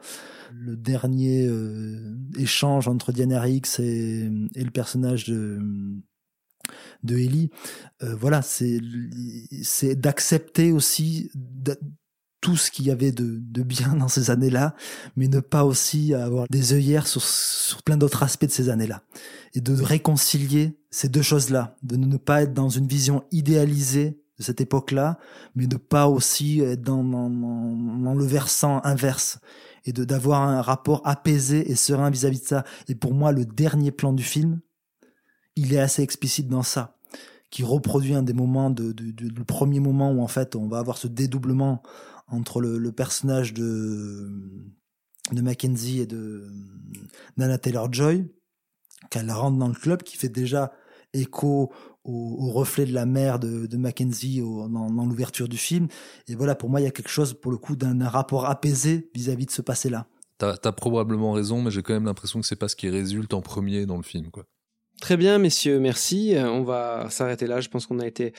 [0.53, 5.59] le dernier euh, échange entre Diana Riggs et, et le personnage de
[7.03, 7.49] de Ellie.
[8.03, 8.79] Euh, voilà, c'est
[9.63, 11.31] c'est d'accepter aussi
[12.41, 14.75] tout ce qu'il y avait de, de bien dans ces années-là,
[15.15, 19.01] mais ne pas aussi avoir des œillères sur, sur plein d'autres aspects de ces années-là.
[19.53, 24.43] Et de réconcilier ces deux choses-là, de ne pas être dans une vision idéalisée de
[24.43, 25.19] cette époque-là,
[25.55, 29.39] mais de pas aussi être dans, dans, dans- le versant inverse
[29.85, 32.63] et de d'avoir un rapport apaisé et serein vis-à-vis de ça.
[32.87, 34.61] Et pour moi, le dernier plan du film,
[35.57, 36.95] il est assez explicite dans ça,
[37.49, 40.67] qui reproduit un des moments de, de, de- le premier moment où en fait on
[40.69, 41.81] va avoir ce dédoublement
[42.31, 44.29] entre le, le personnage de
[45.31, 46.47] de Mackenzie et de
[47.37, 48.25] Nana Taylor Joy,
[49.11, 50.71] qu'elle rentre dans le club, qui fait déjà
[51.13, 51.71] écho
[52.03, 55.87] au, au reflet de la mère de, de Mackenzie au- dans, dans l'ouverture du film.
[56.27, 58.45] Et voilà, pour moi, il y a quelque chose, pour le coup, d'un un rapport
[58.47, 60.07] apaisé vis-à-vis de ce passé-là.
[60.39, 63.33] T'as as probablement raison, mais j'ai quand même l'impression que c'est pas ce qui résulte
[63.33, 64.45] en premier dans le film, quoi.
[64.99, 66.35] Très bien, messieurs, merci.
[66.35, 67.61] Euh, On va s'arrêter là.
[67.61, 68.33] Je pense qu'on a été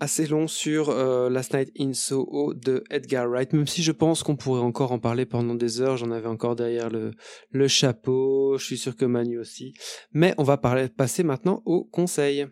[0.00, 4.22] assez long sur euh, Last Night in Soho de Edgar Wright, même si je pense
[4.22, 5.96] qu'on pourrait encore en parler pendant des heures.
[5.96, 7.12] J'en avais encore derrière le,
[7.50, 8.58] le chapeau.
[8.58, 9.74] Je suis sûr que Manu aussi.
[10.12, 12.46] Mais on va passer maintenant au conseil.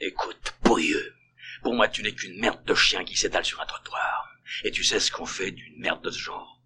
[0.00, 1.14] Écoute, pourrieux,
[1.62, 4.28] pour moi tu n'es qu'une merde de chien qui s'étale sur un trottoir.
[4.64, 6.62] Et tu sais ce qu'on fait d'une merde de ce genre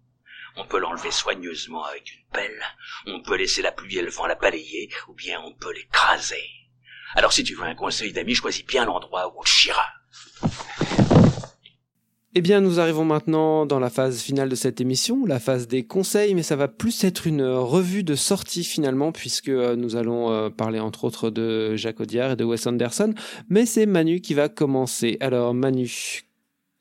[0.57, 2.61] On peut l'enlever soigneusement avec une pelle,
[3.07, 6.58] on peut laisser la pluie et le vent la balayer, ou bien on peut l'écraser.
[7.15, 9.87] Alors si tu veux un conseil d'ami, choisis bien l'endroit où tu chieras.
[12.35, 15.87] Eh bien, nous arrivons maintenant dans la phase finale de cette émission, la phase des
[15.87, 20.31] conseils, mais ça va plus être une revue de sortie finalement, puisque euh, nous allons
[20.31, 23.15] euh, parler entre autres de Jacques Audiard et de Wes Anderson,
[23.49, 25.17] mais c'est Manu qui va commencer.
[25.21, 26.21] Alors, Manu,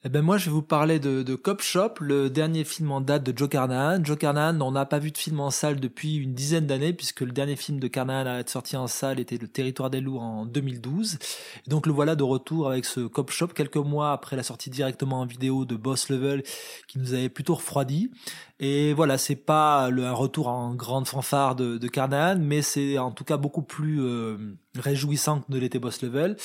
[0.04, 3.24] Eh ben moi je vais vous parler de, Cop Shop, le dernier film en date
[3.24, 3.98] de Joe Carnahan.
[4.04, 7.22] Joe Carnahan, on n'a pas vu de film en salle depuis une dizaine d'années puisque
[7.22, 10.20] le dernier film de Carnahan à être sorti en salle était Le Territoire des loups
[10.20, 11.18] en 2012.
[11.66, 14.70] Et donc le voilà de retour avec ce Cop Shop quelques mois après la sortie
[14.70, 16.44] directement en vidéo de Boss Level
[16.86, 18.12] qui nous avait plutôt refroidi.
[18.60, 23.24] Et voilà, c'est pas un retour en grande fanfare de, Carnahan, mais c'est en tout
[23.24, 24.36] cas beaucoup plus euh,
[24.76, 26.36] réjouissant que de l'était Boss Level.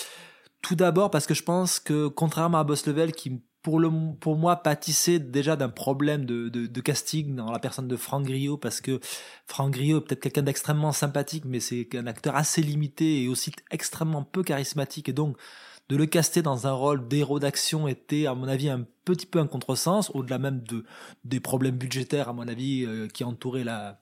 [0.63, 3.89] Tout d'abord parce que je pense que contrairement à Boss Level qui pour le
[4.19, 8.23] pour moi pâtissait déjà d'un problème de, de, de casting dans la personne de Franck
[8.23, 9.01] Griot parce que
[9.45, 13.51] Franck Griot est peut-être quelqu'un d'extrêmement sympathique mais c'est un acteur assez limité et aussi
[13.71, 15.09] extrêmement peu charismatique.
[15.09, 15.37] Et donc
[15.89, 19.39] de le caster dans un rôle d'héros d'action était à mon avis un petit peu
[19.39, 20.85] un contresens au-delà même de
[21.25, 23.99] des problèmes budgétaires à mon avis euh, qui entouraient la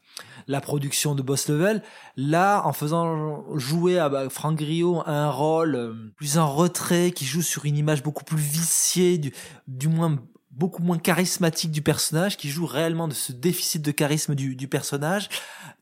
[0.48, 1.82] la production de Boss Level.
[2.18, 7.26] Là, en faisant jouer à bah, Franck Griot un rôle euh, plus en retrait, qui
[7.26, 9.34] joue sur une image beaucoup plus viciée, du,
[9.68, 10.18] du moins
[10.52, 14.68] beaucoup moins charismatique du personnage, qui joue réellement de ce déficit de charisme du, du
[14.68, 15.30] personnage,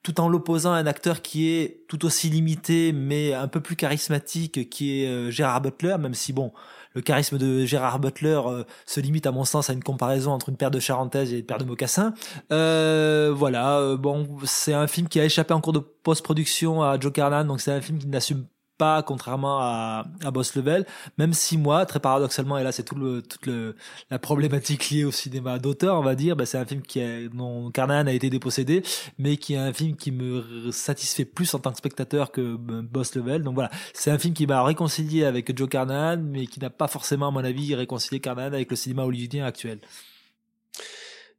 [0.04, 3.76] tout en l'opposant à un acteur qui est tout aussi limité, mais un peu plus
[3.76, 6.54] charismatique, qui est euh, Gérard Butler, même si bon,
[6.94, 10.50] le charisme de Gérard Butler euh, se limite à mon sens à une comparaison entre
[10.50, 12.14] une paire de charentaises et une paire de mocassins.
[12.52, 17.00] Euh, voilà, euh, bon, c'est un film qui a échappé en cours de post-production à
[17.00, 18.46] Joe Carnahan, donc c'est un film qui n'assume
[18.80, 20.86] pas contrairement à, à Boss Level,
[21.20, 23.76] même si moi, très paradoxalement, et là c'est tout le, toute le,
[24.10, 27.28] la problématique liée au cinéma d'auteur, on va dire, bah, c'est un film qui a,
[27.28, 28.82] dont Carnahan a été dépossédé,
[29.20, 32.82] mais qui est un film qui me satisfait plus en tant que spectateur que euh,
[32.82, 33.44] Boss Level.
[33.44, 36.88] Donc voilà, c'est un film qui m'a réconcilié avec Joe Carnahan, mais qui n'a pas
[36.88, 39.80] forcément, à mon avis, réconcilié Carnahan avec le cinéma hollywoodien actuel.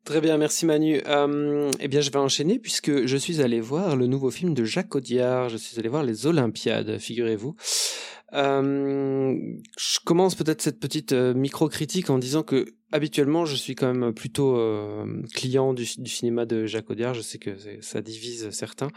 [0.05, 1.03] Très bien, merci Manu.
[1.07, 4.65] Euh, eh bien, je vais enchaîner puisque je suis allé voir le nouveau film de
[4.65, 5.49] Jacques Audiard.
[5.51, 7.55] Je suis allé voir les Olympiades, figurez-vous.
[8.33, 9.37] Euh,
[9.79, 14.13] je commence peut-être cette petite euh, micro-critique en disant que habituellement je suis quand même
[14.13, 17.15] plutôt euh, client du, cinéma de Jacques Audiard.
[17.15, 18.89] Je sais que ça divise certains.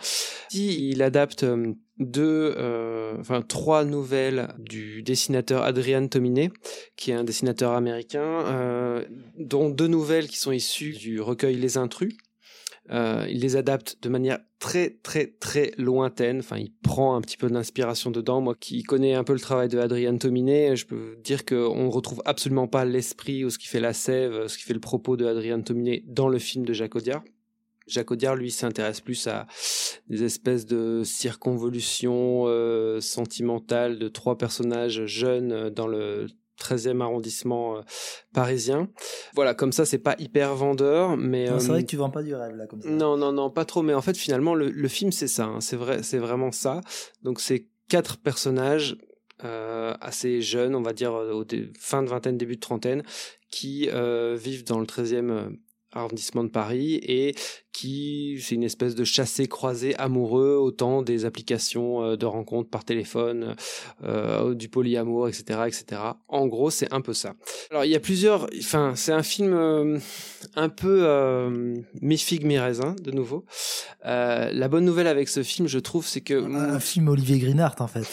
[0.50, 6.52] Si il adapte euh, deux, euh, trois nouvelles du dessinateur Adrian Tominé,
[6.96, 9.04] qui est un dessinateur américain,
[9.38, 12.14] dont deux nouvelles qui sont issues du recueil Les Intrus.
[12.94, 16.40] Euh, il les adapte de manière très très très lointaine.
[16.40, 18.40] Enfin, il prend un petit peu d'inspiration dedans.
[18.40, 22.22] Moi, qui connais un peu le travail de Adrien Tominé, je peux dire qu'on retrouve
[22.26, 25.26] absolument pas l'esprit ou ce qui fait la sève, ce qui fait le propos de
[25.26, 27.24] Adrien Tominé dans le film de Jacques Audiard.
[27.88, 29.48] Jacques Audiard, lui, s'intéresse plus à
[30.08, 36.28] des espèces de circonvolutions euh, sentimentales de trois personnages jeunes euh, dans le
[36.60, 37.82] 13e arrondissement euh,
[38.34, 38.90] parisien.
[39.36, 42.24] Voilà, comme ça, c'est pas hyper vendeur, mais C'est euh, vrai que tu vends pas
[42.24, 42.90] du rêve là comme ça.
[42.90, 43.82] non, non, non, pas trop.
[43.82, 45.46] Mais en fait, finalement, le, le film, c'est ça.
[45.46, 45.62] hein.
[45.62, 46.82] C'est vrai, c'est vraiment ça.
[47.22, 48.98] Donc, c'est quatre personnages
[49.44, 51.44] euh, assez jeunes, on va dire euh, au
[51.80, 53.04] fin de vingtaine, début de trentaine,
[53.52, 55.50] qui euh, vivent dans le 13e euh,
[55.94, 57.36] arrondissement de Paris et
[57.72, 62.86] qui c'est une espèce de chassé croisé amoureux autant des applications euh, de rencontres par
[62.86, 63.56] téléphone
[64.04, 67.34] euh, du polyamour etc etc en gros c'est un peu ça.
[67.72, 70.00] Alors il y a plusieurs enfin c'est un film euh,
[70.56, 73.46] un peu euh, mi-figue mi-raisin de nouveau.
[74.04, 77.88] La bonne nouvelle avec ce film je trouve c'est que Un film Olivier Greenhardt en
[77.88, 78.08] fait.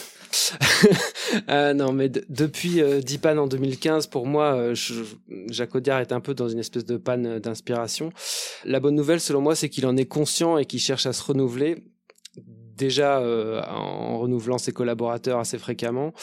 [1.47, 4.75] Ah non, mais de- depuis euh, Deep Pan en 2015, pour moi, euh,
[5.49, 8.11] Jacques Audiard est un peu dans une espèce de panne euh, d'inspiration.
[8.65, 11.23] La bonne nouvelle, selon moi, c'est qu'il en est conscient et qu'il cherche à se
[11.23, 11.83] renouveler.
[12.81, 16.13] Déjà euh, en renouvelant ses collaborateurs assez fréquemment,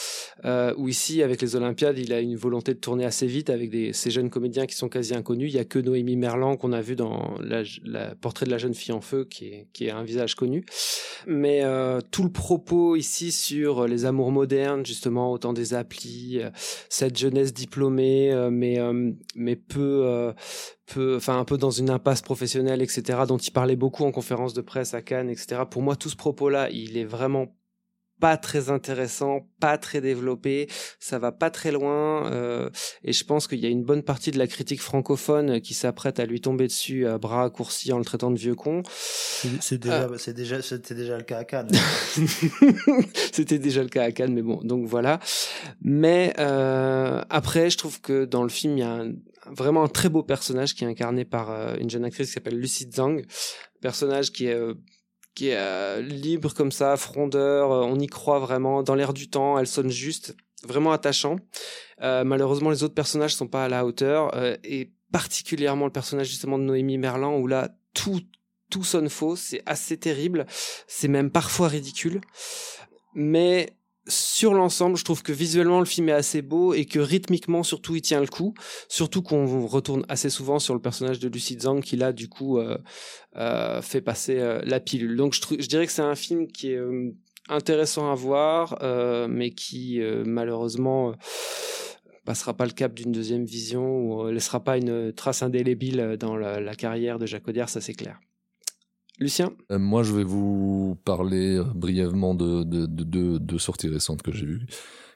[0.43, 3.71] euh, ou ici avec les Olympiades, il a une volonté de tourner assez vite avec
[3.95, 5.53] ces jeunes comédiens qui sont quasi inconnus.
[5.53, 8.57] Il y a que Noémie Merlan qu'on a vu dans la, la portrait de la
[8.57, 10.65] jeune fille en feu, qui est, un visage connu.
[11.27, 16.41] Mais euh, tout le propos ici sur les amours modernes, justement, autant des applis,
[16.89, 20.33] cette jeunesse diplômée, mais peu,
[20.93, 23.19] peu, enfin un peu dans une impasse professionnelle, etc.
[23.27, 25.61] Dont il parlait beaucoup en conférence de presse à Cannes, etc.
[25.69, 27.55] Pour moi, tout ce propos-là, il est vraiment
[28.19, 30.67] pas très intéressant, pas très développé,
[30.99, 32.69] ça va pas très loin, euh,
[33.05, 36.19] et je pense qu'il y a une bonne partie de la critique francophone qui s'apprête
[36.19, 38.83] à lui tomber dessus à bras raccourcis en le traitant de vieux con.
[39.61, 41.69] C'est- déjà, c'est déjà, c'était déjà le cas à Cannes.
[43.31, 45.19] C'était déjà le cas à Cannes, mais bon, donc voilà.
[45.81, 49.13] Mais euh, après, je trouve que dans le film, il y a un-
[49.51, 52.59] vraiment un très beau personnage qui est incarné par euh, une jeune actrice qui s'appelle
[52.59, 53.23] Lucy Zhang,
[53.81, 54.75] personnage qui est euh,
[55.35, 59.57] qui est euh, libre comme ça, frondeur, on y croit vraiment, dans l'air du temps,
[59.57, 61.37] elle sonne juste, vraiment attachant.
[62.01, 64.31] Malheureusement, les autres personnages sont pas à la hauteur,
[64.63, 68.21] et particulièrement le personnage justement de Noémie Merlan, où là, tout
[68.69, 70.45] tout sonne faux, c'est assez terrible,
[70.87, 72.21] c'est même parfois ridicule.
[73.13, 73.69] Mais
[74.09, 77.95] sur l'ensemble, je trouve que visuellement le film est assez beau et que rythmiquement surtout
[77.95, 78.53] il tient le coup.
[78.87, 82.57] Surtout qu'on retourne assez souvent sur le personnage de Lucy Zhang qui là du coup
[82.57, 82.77] euh,
[83.37, 85.15] euh, fait passer euh, la pilule.
[85.15, 86.79] Donc je, dirais que c'est un film qui est
[87.47, 88.77] intéressant à voir,
[89.29, 91.13] mais qui malheureusement
[92.25, 96.59] passera pas le cap d'une deuxième vision ou laissera pas une trace indélébile dans la,
[96.59, 98.19] la carrière de Jacques Audiard, ça c'est clair.
[99.19, 103.89] Lucien Euh, moi, je vais vous parler euh, brièvement de de, de, de- de sorties
[103.89, 104.65] récentes que j'ai vues,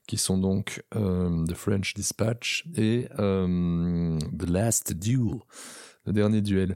[0.07, 5.39] qui sont donc euh, The French Dispatch et The Last Duel,
[6.05, 6.75] le dernier duel,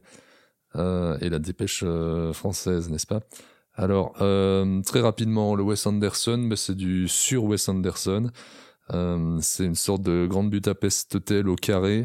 [0.75, 1.83] et la dépêche
[2.33, 3.21] française, n'est-ce pas?
[3.73, 4.13] Alors,
[4.85, 8.29] très rapidement, le Wes Anderson, mais c'est du sur Wes Anderson.
[9.41, 12.03] C'est une sorte de grande Budapest Hotel au carré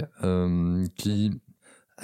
[0.96, 1.30] qui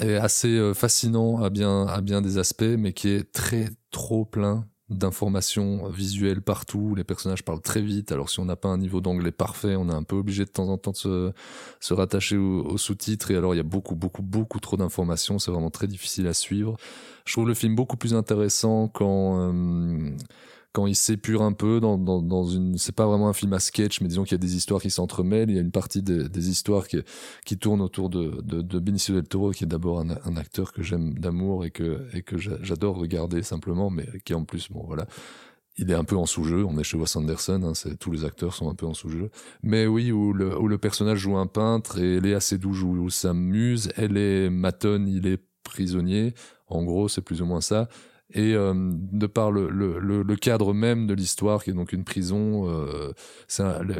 [0.01, 4.24] est assez euh, fascinant à bien à bien des aspects, mais qui est très trop
[4.24, 6.94] plein d'informations visuelles partout.
[6.94, 8.11] Les personnages parlent très vite.
[8.11, 10.51] Alors si on n'a pas un niveau d'anglais parfait, on est un peu obligé de
[10.51, 11.32] temps en temps de
[11.80, 13.30] se, rattacher aux, aux sous-titres.
[13.30, 15.38] Et alors il y a beaucoup beaucoup beaucoup trop d'informations.
[15.38, 16.76] C'est vraiment très difficile à suivre.
[17.26, 20.11] Je trouve le film beaucoup plus intéressant quand euh,
[20.72, 24.08] quand il s'épure un peu dans, une c'est pas vraiment un film à sketch mais
[24.08, 25.50] disons qu'il y a des histoires qui s'entremêlent.
[25.50, 26.98] Il y a une partie des, histoires qui,
[27.44, 31.64] qui tournent autour de, Benicio del Toro qui est d'abord un, acteur que j'aime d'amour
[31.64, 35.06] et que, et que j'a- j'adore regarder simplement mais qui en plus bon voilà.
[35.80, 38.52] Il est un peu en sous-jeu, on est chez Wes Anderson, hein, tous les acteurs
[38.52, 39.30] sont un peu en sous-jeu.
[39.62, 44.16] Mais oui, où le, personnage joue un peintre et Léa Seydoux joue sa muse, elle
[44.16, 46.34] est matonne, il est prisonnier,
[46.66, 47.88] en gros c'est plus ou moins ça.
[48.35, 52.68] Et euh, de par le, le, cadre même de l'histoire, qui est donc une prison,
[52.68, 53.13] euh,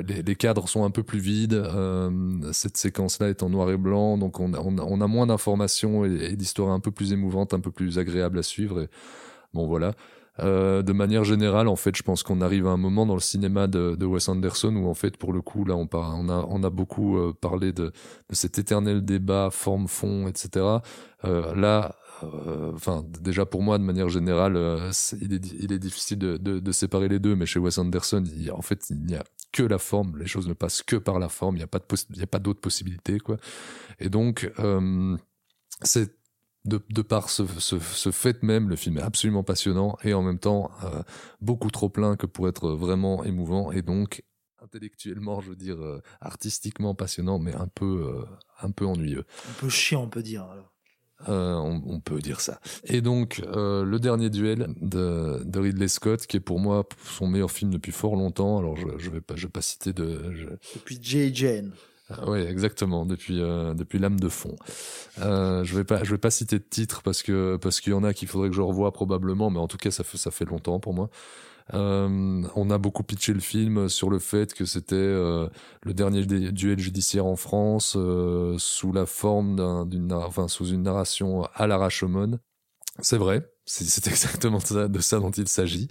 [0.07, 1.55] les, cadres sont un peu plus vides.
[1.55, 2.11] euh,
[2.53, 6.11] cette séquence-là est en noir et blanc, donc on a, on a, moins d'informations et,
[6.11, 8.87] et l'histoire est un peu plus émouvante, un peu plus agréable à suivre.
[9.55, 9.93] Bon voilà.
[10.41, 13.67] De manière générale, en fait, je pense qu'on arrive à un moment dans le cinéma
[13.67, 16.47] de, de Wes Anderson où, en fait, pour le coup, là, on, par- on a,
[16.49, 20.65] on a beaucoup parlé de, de cet éternel débat forme-fond, etc.
[21.25, 21.97] Là,
[22.75, 24.91] enfin, déjà pour moi, de manière générale, euh,
[25.21, 28.23] il, est, di- il est difficile de, séparer les deux, mais chez Wes Anderson,
[28.53, 30.19] en fait, il n'y a que la forme.
[30.19, 31.57] Les choses ne passent que par la forme.
[31.57, 33.37] Il n'y a pas d'autres possibilités, quoi.
[33.99, 35.17] Et donc, euh,
[35.83, 36.19] c'est
[36.65, 37.45] de, par ce,
[38.11, 41.03] fait même, le film est absolument passionnant et en même temps euh,
[41.41, 44.23] beaucoup trop plein que pour être vraiment émouvant et donc
[44.63, 48.27] intellectuellement, je veux dire, euh, artistiquement passionnant, mais un peu,
[48.63, 49.25] euh, ennuyeux.
[49.49, 50.47] Un peu chiant, on peut dire.
[51.29, 52.61] Euh, on, on peut dire ça.
[52.85, 57.27] Et donc, euh, le dernier duel de, de Ridley Scott, qui est pour moi son
[57.27, 58.59] meilleur film depuis fort longtemps.
[58.59, 60.33] Alors, je, je vais pas, je vais pas citer de.
[60.35, 60.47] je-
[60.77, 61.35] Depuis J.
[61.35, 61.73] Jane.
[62.09, 63.05] ah ouais, exactement.
[63.05, 64.55] Depuis euh, depuis l'âme de fond.
[65.19, 68.05] Je vais pas je vais pas citer de titre parce que parce qu'il y en
[68.05, 70.45] a qu'il faudrait que je revoie probablement, mais en tout cas ça fait ça fait
[70.45, 71.11] longtemps pour moi.
[71.75, 75.49] Euh, on a beaucoup pitché le film sur le fait que c'était euh,
[75.83, 80.83] le dernier duel judiciaire en France euh, sous la forme d'un- d'une enfin sous une
[80.83, 82.39] narration à la Rashomon.
[83.01, 85.89] C'est vrai, c'est exactement de ça dont il s'agit.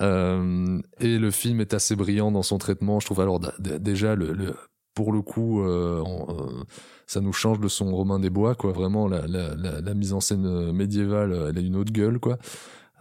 [0.00, 3.00] Et le film est assez brillant dans son traitement.
[3.00, 4.16] Je trouve alors déjà
[4.94, 5.62] pour le coup,
[7.06, 8.72] ça nous change de son Romain des Bois, quoi.
[8.72, 12.38] Vraiment, la, la, mise en scène médiévale, elle a une autre gueule, quoi.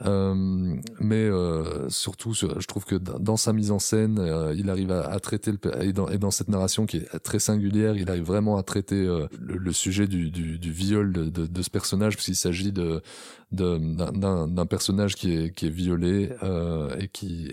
[0.05, 4.69] Euh, mais euh, surtout, sur- je trouve que dans sa mise en scène, euh, il
[4.69, 8.09] arrive à, traiter le, et dans, et dans cette narration qui est très singulière, il
[8.09, 9.07] arrive vraiment à traiter
[9.39, 10.29] le, sujet du,
[10.61, 16.29] viol de, ce personnage, puisqu'il s'agit d'un- personnage qui est violé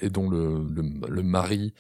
[0.03, 1.73] et dont le, mari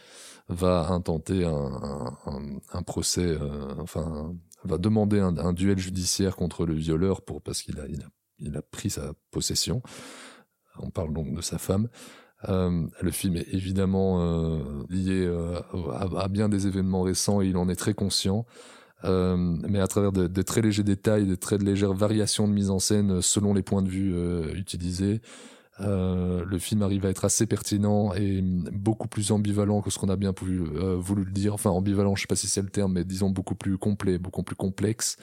[0.48, 3.36] va intenter un, procès,
[3.78, 4.34] enfin
[4.64, 8.08] va demander un, duel judiciaire contre le violeur pour parce qu'il a il a
[8.38, 9.82] il a pris sa possession.
[10.78, 11.88] On parle donc de sa femme.
[12.48, 14.58] Euh, le film est évidemment euh,
[14.90, 15.58] lié euh,
[15.92, 18.44] à, bien des événements récents et il en est très conscient.
[19.06, 23.20] Mais à travers de, très légers détails, de très légères variations de mise en scène
[23.20, 24.14] selon les points de vue
[24.54, 25.20] utilisés,
[25.78, 28.40] le film arrive à être assez pertinent et
[28.72, 31.52] beaucoup plus ambivalent que ce qu'on a bien euh, voulu le dire.
[31.52, 34.42] Enfin, ambivalent, je sais pas si c'est le terme, mais disons beaucoup plus complet, beaucoup
[34.42, 35.18] plus complexe.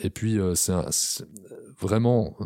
[0.00, 0.74] Et puis, c'est
[1.80, 2.36] vraiment,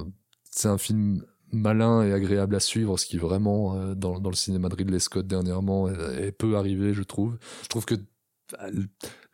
[0.51, 4.69] c'est un film malin et agréable à suivre, ce qui vraiment, euh, dans, le cinéma
[4.69, 7.39] de Ridley Scott dernièrement, est, est peu arrivé, je trouve.
[7.63, 7.95] Je trouve que
[8.53, 8.67] bah,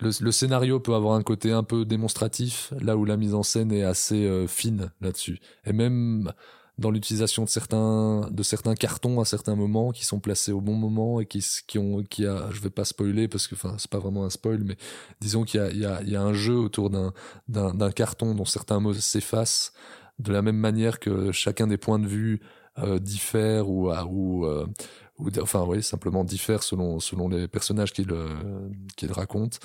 [0.01, 3.73] le, scénario peut avoir un côté un peu démonstratif, là où la mise en scène
[3.73, 5.40] est assez euh, fine là-dessus.
[5.65, 6.32] Et même
[6.78, 10.74] dans l'utilisation de certains de certains cartons à certains moments qui sont placés au bon
[10.74, 13.90] moment et qui qui ont qui a je vais pas spoiler parce que enfin c'est
[13.90, 14.77] pas vraiment un spoil mais
[15.20, 17.12] disons qu'il y a il y a il y a un jeu autour d'un
[17.49, 19.73] d'un carton dont certains mots s'effacent
[20.19, 22.40] de la même manière que chacun des points de vue
[22.78, 23.90] euh, diffère ou
[24.47, 24.66] euh,
[25.20, 28.69] d- enfin oui simplement diffère selon selon les personnages qu'il euh,
[29.11, 29.61] raconte.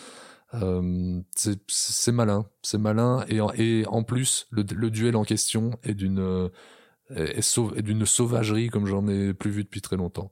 [0.56, 5.96] Euh, c'est malin c'est malin et en, et en plus le, duel en question est
[5.96, 6.50] d'une euh,
[7.16, 10.32] est, d'une sauvagerie comme j'en ai plus vu depuis très longtemps.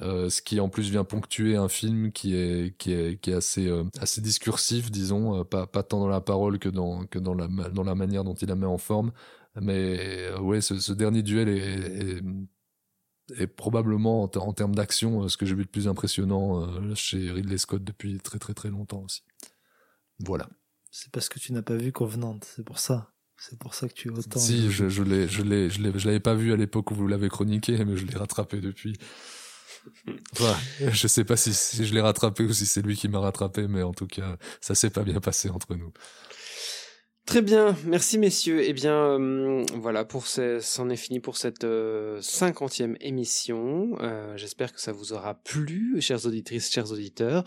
[0.00, 3.34] Euh, ce qui en plus vient ponctuer un film qui est qui est qui est
[3.34, 7.18] assez euh, assez discursif disons euh, pas pas tant dans la parole que dans que
[7.18, 9.12] dans la dans la manière dont il la met en forme
[9.60, 12.22] mais euh, ouais ce, ce dernier duel est, est,
[13.38, 16.62] est probablement en, ter- en termes d'action euh, ce que j'ai vu de plus impressionnant
[16.62, 19.22] euh, chez Ridley Scott depuis très très très longtemps aussi
[20.18, 20.48] voilà
[20.90, 23.08] C'est parce que tu n'as pas vu Covenant, c'est pour ça.
[23.36, 24.38] C'est pour ça que tu es autant.
[24.38, 26.94] si je je l'ai je l'ai je l'ai je l'avais pas vu à l'époque où
[26.94, 28.94] vous l'avez chroniqué mais je l'ai rattrapé depuis
[30.32, 30.56] Enfin,
[30.90, 33.66] je sais pas si, si je l'ai rattrapé ou si c'est lui qui m'a rattrapé,
[33.68, 35.92] mais en tout cas, ça s'est pas bien passé entre nous.
[37.24, 38.62] Très bien, merci messieurs.
[38.64, 41.64] Eh bien, euh, voilà, pour ce- c'en est fini pour cette
[42.20, 43.96] cinquantième émission.
[44.00, 47.44] Euh, J'espère que ça vous aura plu, chères auditrices, chers auditeurs.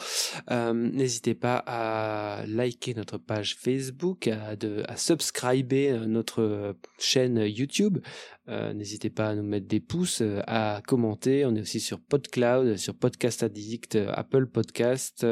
[0.50, 7.38] Euh, N'hésitez pas à liker notre page Facebook, à, de, à subscriber à notre chaîne
[7.46, 8.00] YouTube.
[8.48, 11.46] Euh, N'hésitez pas à nous mettre des pouces, euh, à commenter.
[11.46, 15.26] On est aussi sur PodCloud, sur Podcast Addict, euh, Apple Podcast.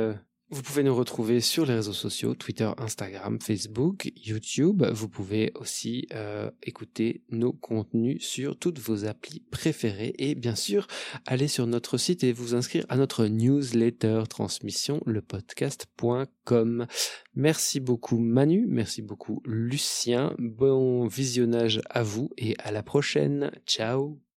[0.54, 4.84] Vous pouvez nous retrouver sur les réseaux sociaux, Twitter, Instagram, Facebook, YouTube.
[4.92, 10.88] Vous pouvez aussi euh, écouter nos contenus sur toutes vos applis préférées et bien sûr
[11.26, 16.86] aller sur notre site et vous inscrire à notre newsletter transmission lepodcast.com.
[17.34, 20.36] Merci beaucoup Manu, merci beaucoup Lucien.
[20.38, 23.52] Bon visionnage à vous et à la prochaine.
[23.66, 24.33] Ciao